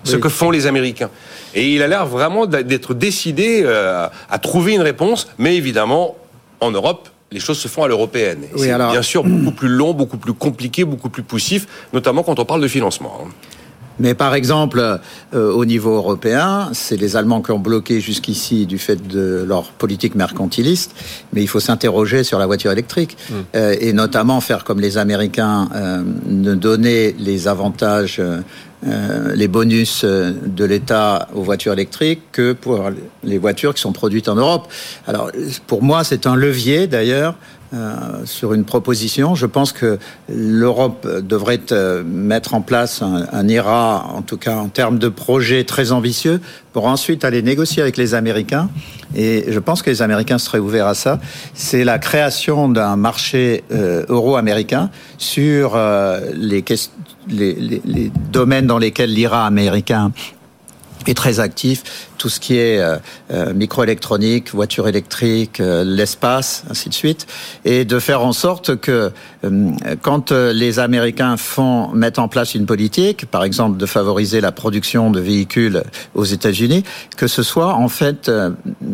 [0.05, 1.11] ce que font les Américains.
[1.55, 6.17] Et il a l'air vraiment d'être décidé euh, à trouver une réponse, mais évidemment,
[6.61, 8.45] en Europe, les choses se font à l'européenne.
[8.57, 12.45] c'est bien sûr beaucoup plus long, beaucoup plus compliqué, beaucoup plus poussif, notamment quand on
[12.45, 13.23] parle de financement.
[13.25, 13.31] Hein.
[13.99, 15.01] Mais par exemple,
[15.35, 19.71] euh, au niveau européen, c'est les Allemands qui ont bloqué jusqu'ici du fait de leur
[19.71, 20.95] politique mercantiliste.
[21.33, 23.35] Mais il faut s'interroger sur la voiture électrique mmh.
[23.55, 28.21] euh, et notamment faire comme les Américains, euh, ne donner les avantages
[28.85, 32.91] euh, les bonus euh, de l'État aux voitures électriques que pour
[33.23, 34.69] les voitures qui sont produites en Europe.
[35.07, 35.31] Alors,
[35.67, 37.37] pour moi, c'est un levier d'ailleurs
[37.73, 39.35] euh, sur une proposition.
[39.35, 39.99] Je pense que
[40.29, 41.61] l'Europe devrait
[42.05, 46.41] mettre en place un, IRA, en tout cas en termes de projet très ambitieux,
[46.73, 48.69] pour ensuite aller négocier avec les Américains.
[49.15, 51.21] Et je pense que les Américains seraient ouverts à ça.
[51.55, 53.65] C'est la création d'un marché
[54.09, 55.79] euro-américain sur
[56.35, 56.63] les,
[57.29, 60.13] les, domaines dans lesquels l'IRA américain
[61.07, 61.83] est très actif,
[62.23, 62.99] tout ce qui est euh,
[63.33, 67.27] euh, microélectronique, voiture électrique, euh, l'espace, ainsi de suite,
[67.65, 69.11] et de faire en sorte que
[70.03, 75.11] quand les Américains font mettre en place une politique, par exemple de favoriser la production
[75.11, 75.83] de véhicules
[76.15, 76.85] aux États-Unis,
[77.17, 78.31] que ce soit en fait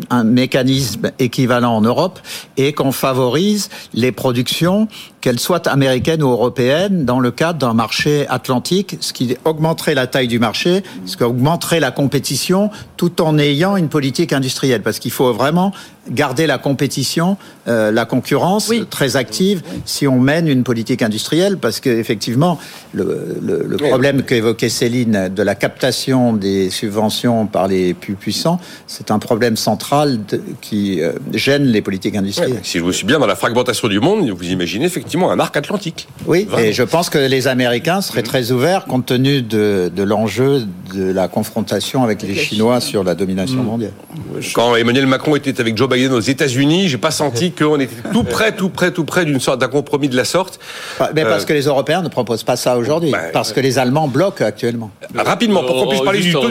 [0.09, 2.19] un mécanisme équivalent en Europe
[2.57, 4.87] et qu'on favorise les productions,
[5.21, 10.07] qu'elles soient américaines ou européennes, dans le cadre d'un marché atlantique, ce qui augmenterait la
[10.07, 14.99] taille du marché, ce qui augmenterait la compétition, tout en ayant une politique industrielle, parce
[14.99, 15.73] qu'il faut vraiment
[16.09, 17.37] garder la compétition,
[17.67, 22.59] euh, la concurrence très active si on mène une politique industrielle, parce qu'effectivement,
[22.93, 28.59] le, le, le problème qu'évoquait Céline de la captation des subventions par les plus puissants,
[28.87, 30.19] c'est un problème central
[30.61, 32.59] qui euh, gêne les politiques industrielles.
[32.63, 35.55] si je vous suis bien dans la fragmentation du monde, vous imaginez effectivement un arc
[35.57, 36.07] atlantique.
[36.25, 40.63] Oui, et je pense que les Américains seraient très ouverts compte tenu de, de l'enjeu
[40.93, 43.65] de la confrontation avec les Chinois sur la domination mm.
[43.65, 43.91] mondiale.
[44.53, 48.23] Quand Emmanuel Macron était avec Joe Biden aux États-Unis, j'ai pas senti qu'on était tout
[48.23, 50.59] près, tout près, tout près d'une sorte d'un compromis de la sorte.
[51.15, 53.79] Mais parce euh, que les Européens ne proposent pas ça aujourd'hui, bah, parce que les
[53.79, 54.91] Allemands bloquent actuellement.
[55.15, 56.47] Rapidement, pour qu'on puisse parler du taux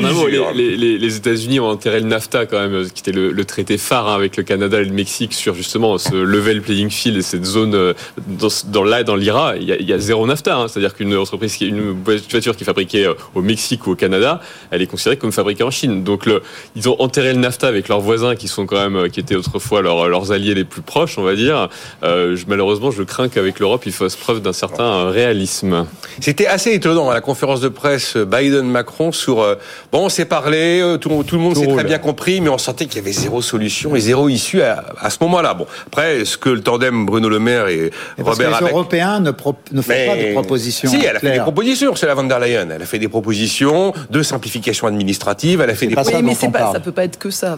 [0.54, 4.08] les, les, les États-Unis ont enterré le NAFTA quand même, qui était le, traité phare
[4.08, 7.44] hein, avec le Canada et le Mexique sur justement ce level playing field et cette
[7.44, 7.94] zone euh,
[8.26, 10.68] dans, dans là dans l'IRA, il, y a zéro NAFTA, hein.
[10.68, 14.40] c'est-à-dire qu'une entreprise qui une voiture qui est fabriquée euh, au Mexique ou au Canada,
[14.70, 16.04] elle est considérée comme fabriquée en Chine.
[16.04, 16.42] Donc le,
[16.76, 19.82] ils ont enterré le NAFTA avec leurs voisins qui sont quand même qui étaient autrefois
[19.82, 21.68] leurs alliés les plus proches, on va dire.
[22.02, 25.86] Euh, malheureusement, je crains qu'avec l'Europe, il fasse preuve d'un certain réalisme.
[26.20, 29.56] C'était assez étonnant à la conférence de presse Biden-Macron sur euh,
[29.92, 32.86] bon, on s'est parlé, euh, tout, le monde s'est très bien compris, mais on sentait
[32.86, 35.54] qu'il y avait zéro solution et zéro issue à, ce moment-là.
[35.54, 39.54] Bon, après, ce que le tandem Bruno Le Maire et, Robert les Européens ne, font
[39.74, 40.88] pas de propositions.
[40.88, 42.68] Si, elle a fait des propositions, c'est la von der Leyen.
[42.70, 45.60] Elle a fait des propositions de simplification administrative.
[45.60, 45.94] Elle a fait des.
[45.94, 46.26] propositions.
[46.26, 47.56] mais c'est pas, ça peut pas être que ça.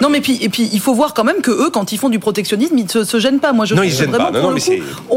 [0.00, 2.08] Non, mais puis et puis il faut voir quand même que eux, quand ils font
[2.08, 3.52] du protectionnisme, ils ne se, gênent pas.
[3.52, 4.40] Moi, je non, ils se vraiment, pas.
[4.40, 4.54] Non,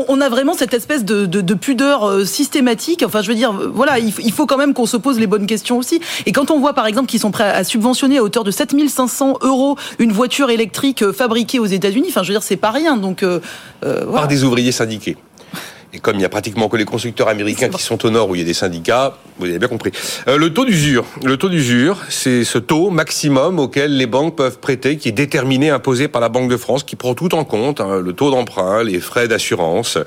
[0.08, 3.04] on, a vraiment cette espèce de, de, pudeur euh, systématique.
[3.06, 5.78] Enfin, je veux dire, voilà, il, faut quand même qu'on se pose les bonnes questions
[5.78, 6.02] aussi.
[6.26, 9.40] Et quand on voit, par exemple, qu'ils sont prêts à subventionner à hauteur de 7500
[9.42, 12.98] euros une voiture électrique euh, fabriquée aux États-Unis, enfin, je veux dire, c'est pas rien.
[12.98, 13.40] Donc, euh,
[13.82, 15.18] Par des ouvriers syndiqués.
[15.98, 18.36] Et comme il n'y a pratiquement que les constructeurs américains qui sont au nord où
[18.36, 19.92] il y a des syndicats, vous avez bien compris.
[20.28, 24.60] Euh, le taux d'usure, le taux d'usure, c'est ce taux maximum auquel les banques peuvent
[24.60, 27.82] prêter, qui est déterminé, imposé par la Banque de France, qui prend tout en compte,
[27.82, 29.98] hein, le taux d'emprunt, les frais d'assurance,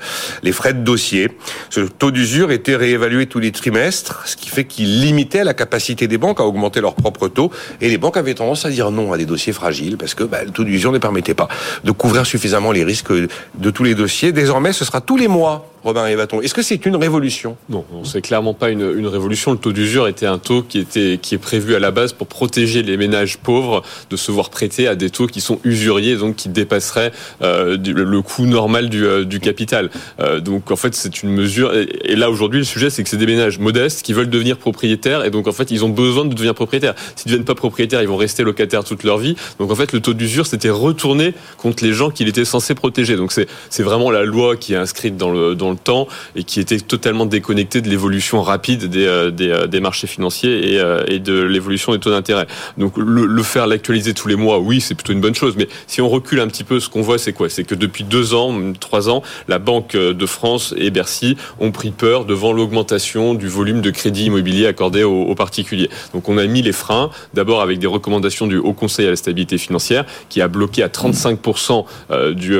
[0.43, 1.29] les frais de dossier.
[1.69, 6.07] Ce taux d'usure était réévalué tous les trimestres, ce qui fait qu'il limitait la capacité
[6.07, 7.51] des banques à augmenter leur propre taux.
[7.81, 10.45] Et les banques avaient tendance à dire non à des dossiers fragiles, parce que bah,
[10.45, 11.49] le taux d'usure ne permettait pas
[11.83, 14.31] de couvrir suffisamment les risques de tous les dossiers.
[14.31, 17.57] Désormais, ce sera tous les mois Robin Rivaton Est-ce que c'est une révolution?
[17.69, 19.51] Non, c'est clairement pas une, une, révolution.
[19.51, 22.27] Le taux d'usure était un taux qui était qui est prévu à la base pour
[22.27, 26.35] protéger les ménages pauvres de se voir prêter à des taux qui sont usuriers, donc
[26.35, 27.11] qui dépasseraient
[27.41, 29.89] euh, le coût normal du, euh, du capital.
[30.19, 31.73] Euh, donc en fait, c'est une mesure.
[31.73, 35.25] Et, là aujourd'hui, le sujet, c'est que c'est des ménages modestes qui veulent devenir propriétaires,
[35.25, 36.93] et donc en fait, ils ont besoin de devenir propriétaires.
[37.15, 39.35] S'ils ne deviennent pas propriétaires, ils vont rester locataires toute leur vie.
[39.59, 43.15] Donc en fait, le taux d'usure s'était retourné contre les gens qu'il était censé protéger.
[43.15, 46.43] Donc c'est c'est vraiment la loi qui est inscrite dans le dans le temps et
[46.43, 50.79] qui était totalement déconnectée de l'évolution rapide des euh, des, euh, des, marchés financiers et,
[50.79, 52.47] euh, et de l'évolution des taux d'intérêt.
[52.77, 55.55] Donc le, le faire l'actualiser tous les mois, oui, c'est plutôt une bonne chose.
[55.57, 57.49] Mais si on recule un petit peu, ce qu'on voit, c'est quoi?
[57.49, 61.91] C'est que depuis deux ans, trois ans, la Banque de France et Bercy ont pris
[61.91, 65.89] peur devant l'augmentation du volume de crédit immobilier accordé aux, aux particuliers.
[66.13, 69.15] Donc on a mis les freins, d'abord avec des recommandations du Haut Conseil à la
[69.15, 71.85] stabilité financière, qui a bloqué à 35%
[72.33, 72.57] du,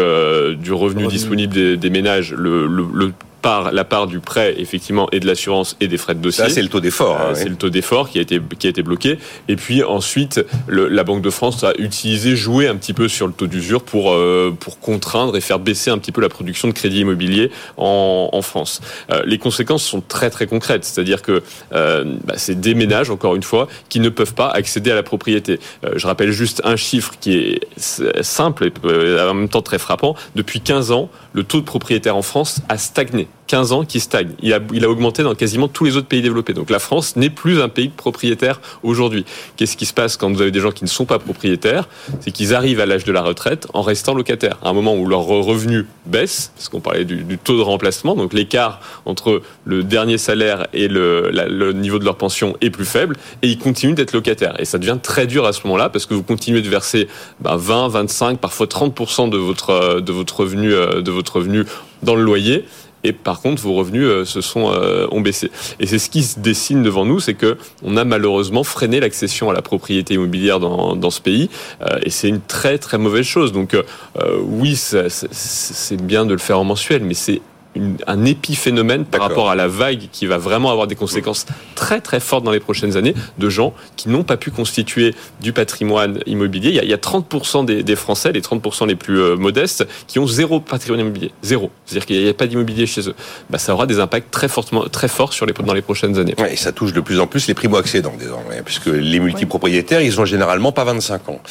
[0.58, 5.08] du revenu disponible des, des ménages le, le, le par la part du prêt effectivement
[5.12, 6.44] et de l'assurance et des frais de dossier.
[6.44, 7.18] Ça c'est le taux d'effort.
[7.18, 9.18] Hein, euh, c'est le taux d'effort qui a été qui a été bloqué.
[9.48, 13.28] Et puis ensuite, le, la Banque de France a utilisé, joué un petit peu sur
[13.28, 16.68] le taux d'usure pour euh, pour contraindre et faire baisser un petit peu la production
[16.68, 18.82] de crédit immobilier en, en France.
[19.12, 23.36] Euh, les conséquences sont très très concrètes, c'est-à-dire que euh, bah, c'est des ménages encore
[23.36, 25.60] une fois qui ne peuvent pas accéder à la propriété.
[25.86, 27.60] Euh, je rappelle juste un chiffre qui est
[28.22, 30.16] simple et en même temps très frappant.
[30.36, 33.28] Depuis 15 ans, le taux de propriétaire en France a stagné.
[33.52, 34.32] 15 ans qui stagne.
[34.42, 36.54] Il a, augmenté dans quasiment tous les autres pays développés.
[36.54, 39.26] Donc la France n'est plus un pays de propriétaires aujourd'hui.
[39.58, 41.90] Qu'est-ce qui se passe quand vous avez des gens qui ne sont pas propriétaires?
[42.22, 44.58] C'est qu'ils arrivent à l'âge de la retraite en restant locataires.
[44.64, 48.32] À un moment où leur revenu baisse, parce qu'on parlait du, taux de remplacement, donc
[48.32, 53.50] l'écart entre le dernier salaire et le, niveau de leur pension est plus faible, et
[53.50, 54.58] ils continuent d'être locataires.
[54.62, 57.10] Et ça devient très dur à ce moment-là, parce que vous continuez de verser
[57.42, 61.66] bah, 20, 25, parfois 30% de votre, de votre revenu, de votre revenu
[62.02, 62.66] dans le loyer
[63.04, 65.52] et par contre vos revenus euh, se sont euh, ont baissé.
[65.80, 69.50] Et c'est ce qui se dessine devant nous, c'est que on a malheureusement freiné l'accession
[69.50, 71.50] à la propriété immobilière dans, dans ce pays,
[71.82, 73.52] euh, et c'est une très très mauvaise chose.
[73.52, 73.76] Donc
[74.44, 77.42] oui, c'est bien de le faire en mensuel, mais c'est
[77.76, 81.46] une, un épiphénomène par rapport à la vague qui va vraiment avoir des conséquences
[81.76, 85.54] très très fortes dans les prochaines années de gens qui n'ont pas pu constituer du
[85.54, 86.70] patrimoine immobilier.
[86.70, 89.36] Il y a, il y a 30% des, des, Français, les 30% les plus euh,
[89.36, 91.32] modestes, qui ont zéro patrimoine immobilier.
[91.44, 91.72] Zéro.
[91.86, 93.16] C'est-à-dire qu'il n'y a pas d'immobilier chez eux.
[93.50, 96.36] Bah, ça aura des impacts très, fortement, très forts sur les, dans les prochaines années.
[96.40, 100.20] Ouais, et ça touche de plus en plus les primo-accédants désormais, puisque les multipropriétaires, ils
[100.20, 101.42] ont généralement pas 25 ans.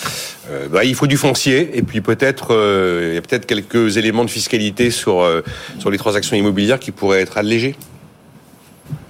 [0.51, 3.97] Euh, bah, il faut du foncier, et puis peut-être euh, il y a peut-être quelques
[3.97, 5.43] éléments de fiscalité sur, euh,
[5.79, 7.77] sur les transactions immobilières qui pourraient être allégés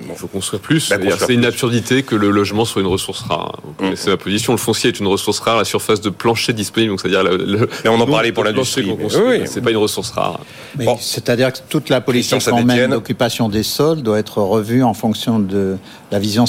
[0.09, 0.89] il faut construire plus.
[0.89, 3.61] Bah, c'est une absurdité que le logement soit une ressource rare.
[3.65, 4.13] Vous connaissez mmh.
[4.13, 4.53] ma position.
[4.53, 5.59] Le foncier est une ressource rare.
[5.59, 8.91] La surface de plancher disponible, donc c'est-à-dire le, Mais on en parlait pour l'industrie.
[8.91, 10.41] Oui, c'est pas une ressource rare.
[10.77, 10.97] Bon.
[11.01, 15.39] C'est-à-dire que toute la politique quand même d'occupation des sols doit être revue en fonction
[15.39, 15.77] de
[16.11, 16.45] la vision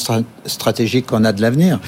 [0.45, 1.79] stratégique qu'on a de l'avenir.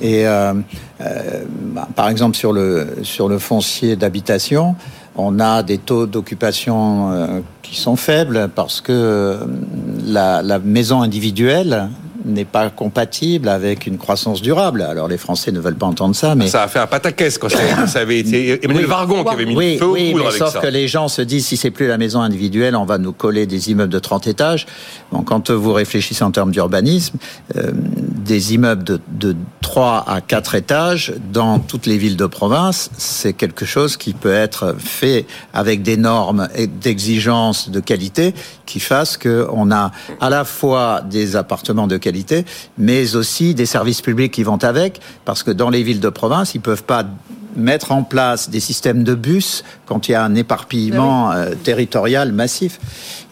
[0.00, 0.54] Et euh,
[1.00, 1.44] euh,
[1.74, 4.74] bah, par exemple sur le sur le foncier d'habitation
[5.16, 9.36] on a des taux d'occupation euh, qui sont faibles parce que euh,
[10.06, 11.90] la, la maison individuelle
[12.24, 14.82] n'est pas compatible avec une croissance durable.
[14.82, 17.48] Alors les Français ne veulent pas entendre ça, mais ça a fait un pataquès quand
[17.86, 20.34] ça, avait été Emmanuel oui, Vargon qui avait mis oui, le feu oui, mais avec
[20.34, 20.60] sauf ça.
[20.60, 23.46] que les gens se disent si c'est plus la maison individuelle, on va nous coller
[23.46, 24.66] des immeubles de 30 étages.
[25.12, 27.18] Bon, quand vous réfléchissez en termes d'urbanisme,
[27.56, 27.70] euh,
[28.30, 33.32] des immeubles de, de 3 à 4 étages dans toutes les villes de province, c'est
[33.32, 38.32] quelque chose qui peut être fait avec des normes et d'exigences de qualité
[38.66, 42.44] qui fassent qu'on a à la fois des appartements de qualité,
[42.78, 46.54] mais aussi des services publics qui vont avec, parce que dans les villes de province,
[46.54, 47.04] ils peuvent pas
[47.56, 52.32] mettre en place des systèmes de bus quand il y a un éparpillement euh, territorial
[52.32, 52.78] massif.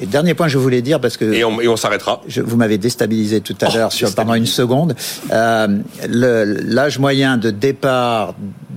[0.01, 2.23] Et dernier point, je voulais dire parce que et on, et on s'arrêtera.
[2.29, 4.95] Je, vous m'avez déstabilisé tout à Oh, l'heure sur pendant une seconde.
[5.33, 8.35] Euh, le- L'âge moyen de départ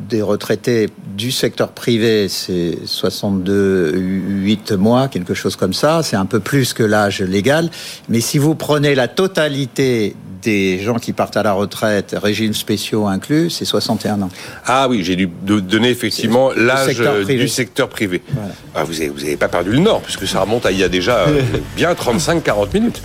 [0.09, 6.01] des retraités du secteur privé, c'est 62, 8 mois, quelque chose comme ça.
[6.03, 7.69] C'est un peu plus que l'âge légal.
[8.09, 13.07] Mais si vous prenez la totalité des gens qui partent à la retraite, régimes spéciaux
[13.07, 14.29] inclus, c'est 61 ans.
[14.65, 18.21] Ah oui, j'ai dû donner effectivement l'âge euh, du secteur privé.
[18.33, 18.53] Voilà.
[18.75, 20.83] Ah, vous n'avez vous avez pas perdu le nord, puisque ça remonte à il y
[20.83, 21.41] a déjà euh,
[21.75, 23.01] bien 35-40 minutes.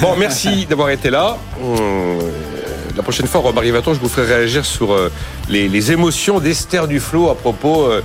[0.00, 1.36] Bon, merci d'avoir été là.
[1.62, 2.18] Hum,
[2.96, 5.10] La prochaine fois, Robert Rivaton, je vous ferai réagir sur euh,
[5.48, 8.02] les, les émotions d'Esther Duflo à propos euh,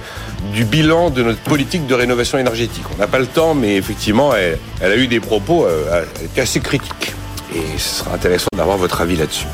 [0.54, 2.84] du bilan de notre politique de rénovation énergétique.
[2.94, 6.04] On n'a pas le temps, mais effectivement, elle, elle a eu des propos euh,
[6.38, 7.14] assez critiques.
[7.56, 9.48] Et ce sera intéressant d'avoir votre avis là-dessus.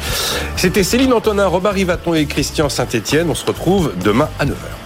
[0.57, 3.29] C'était Céline Antonin, Robert Rivaton et Christian Saint-Etienne.
[3.29, 4.80] On se retrouve demain à 9h.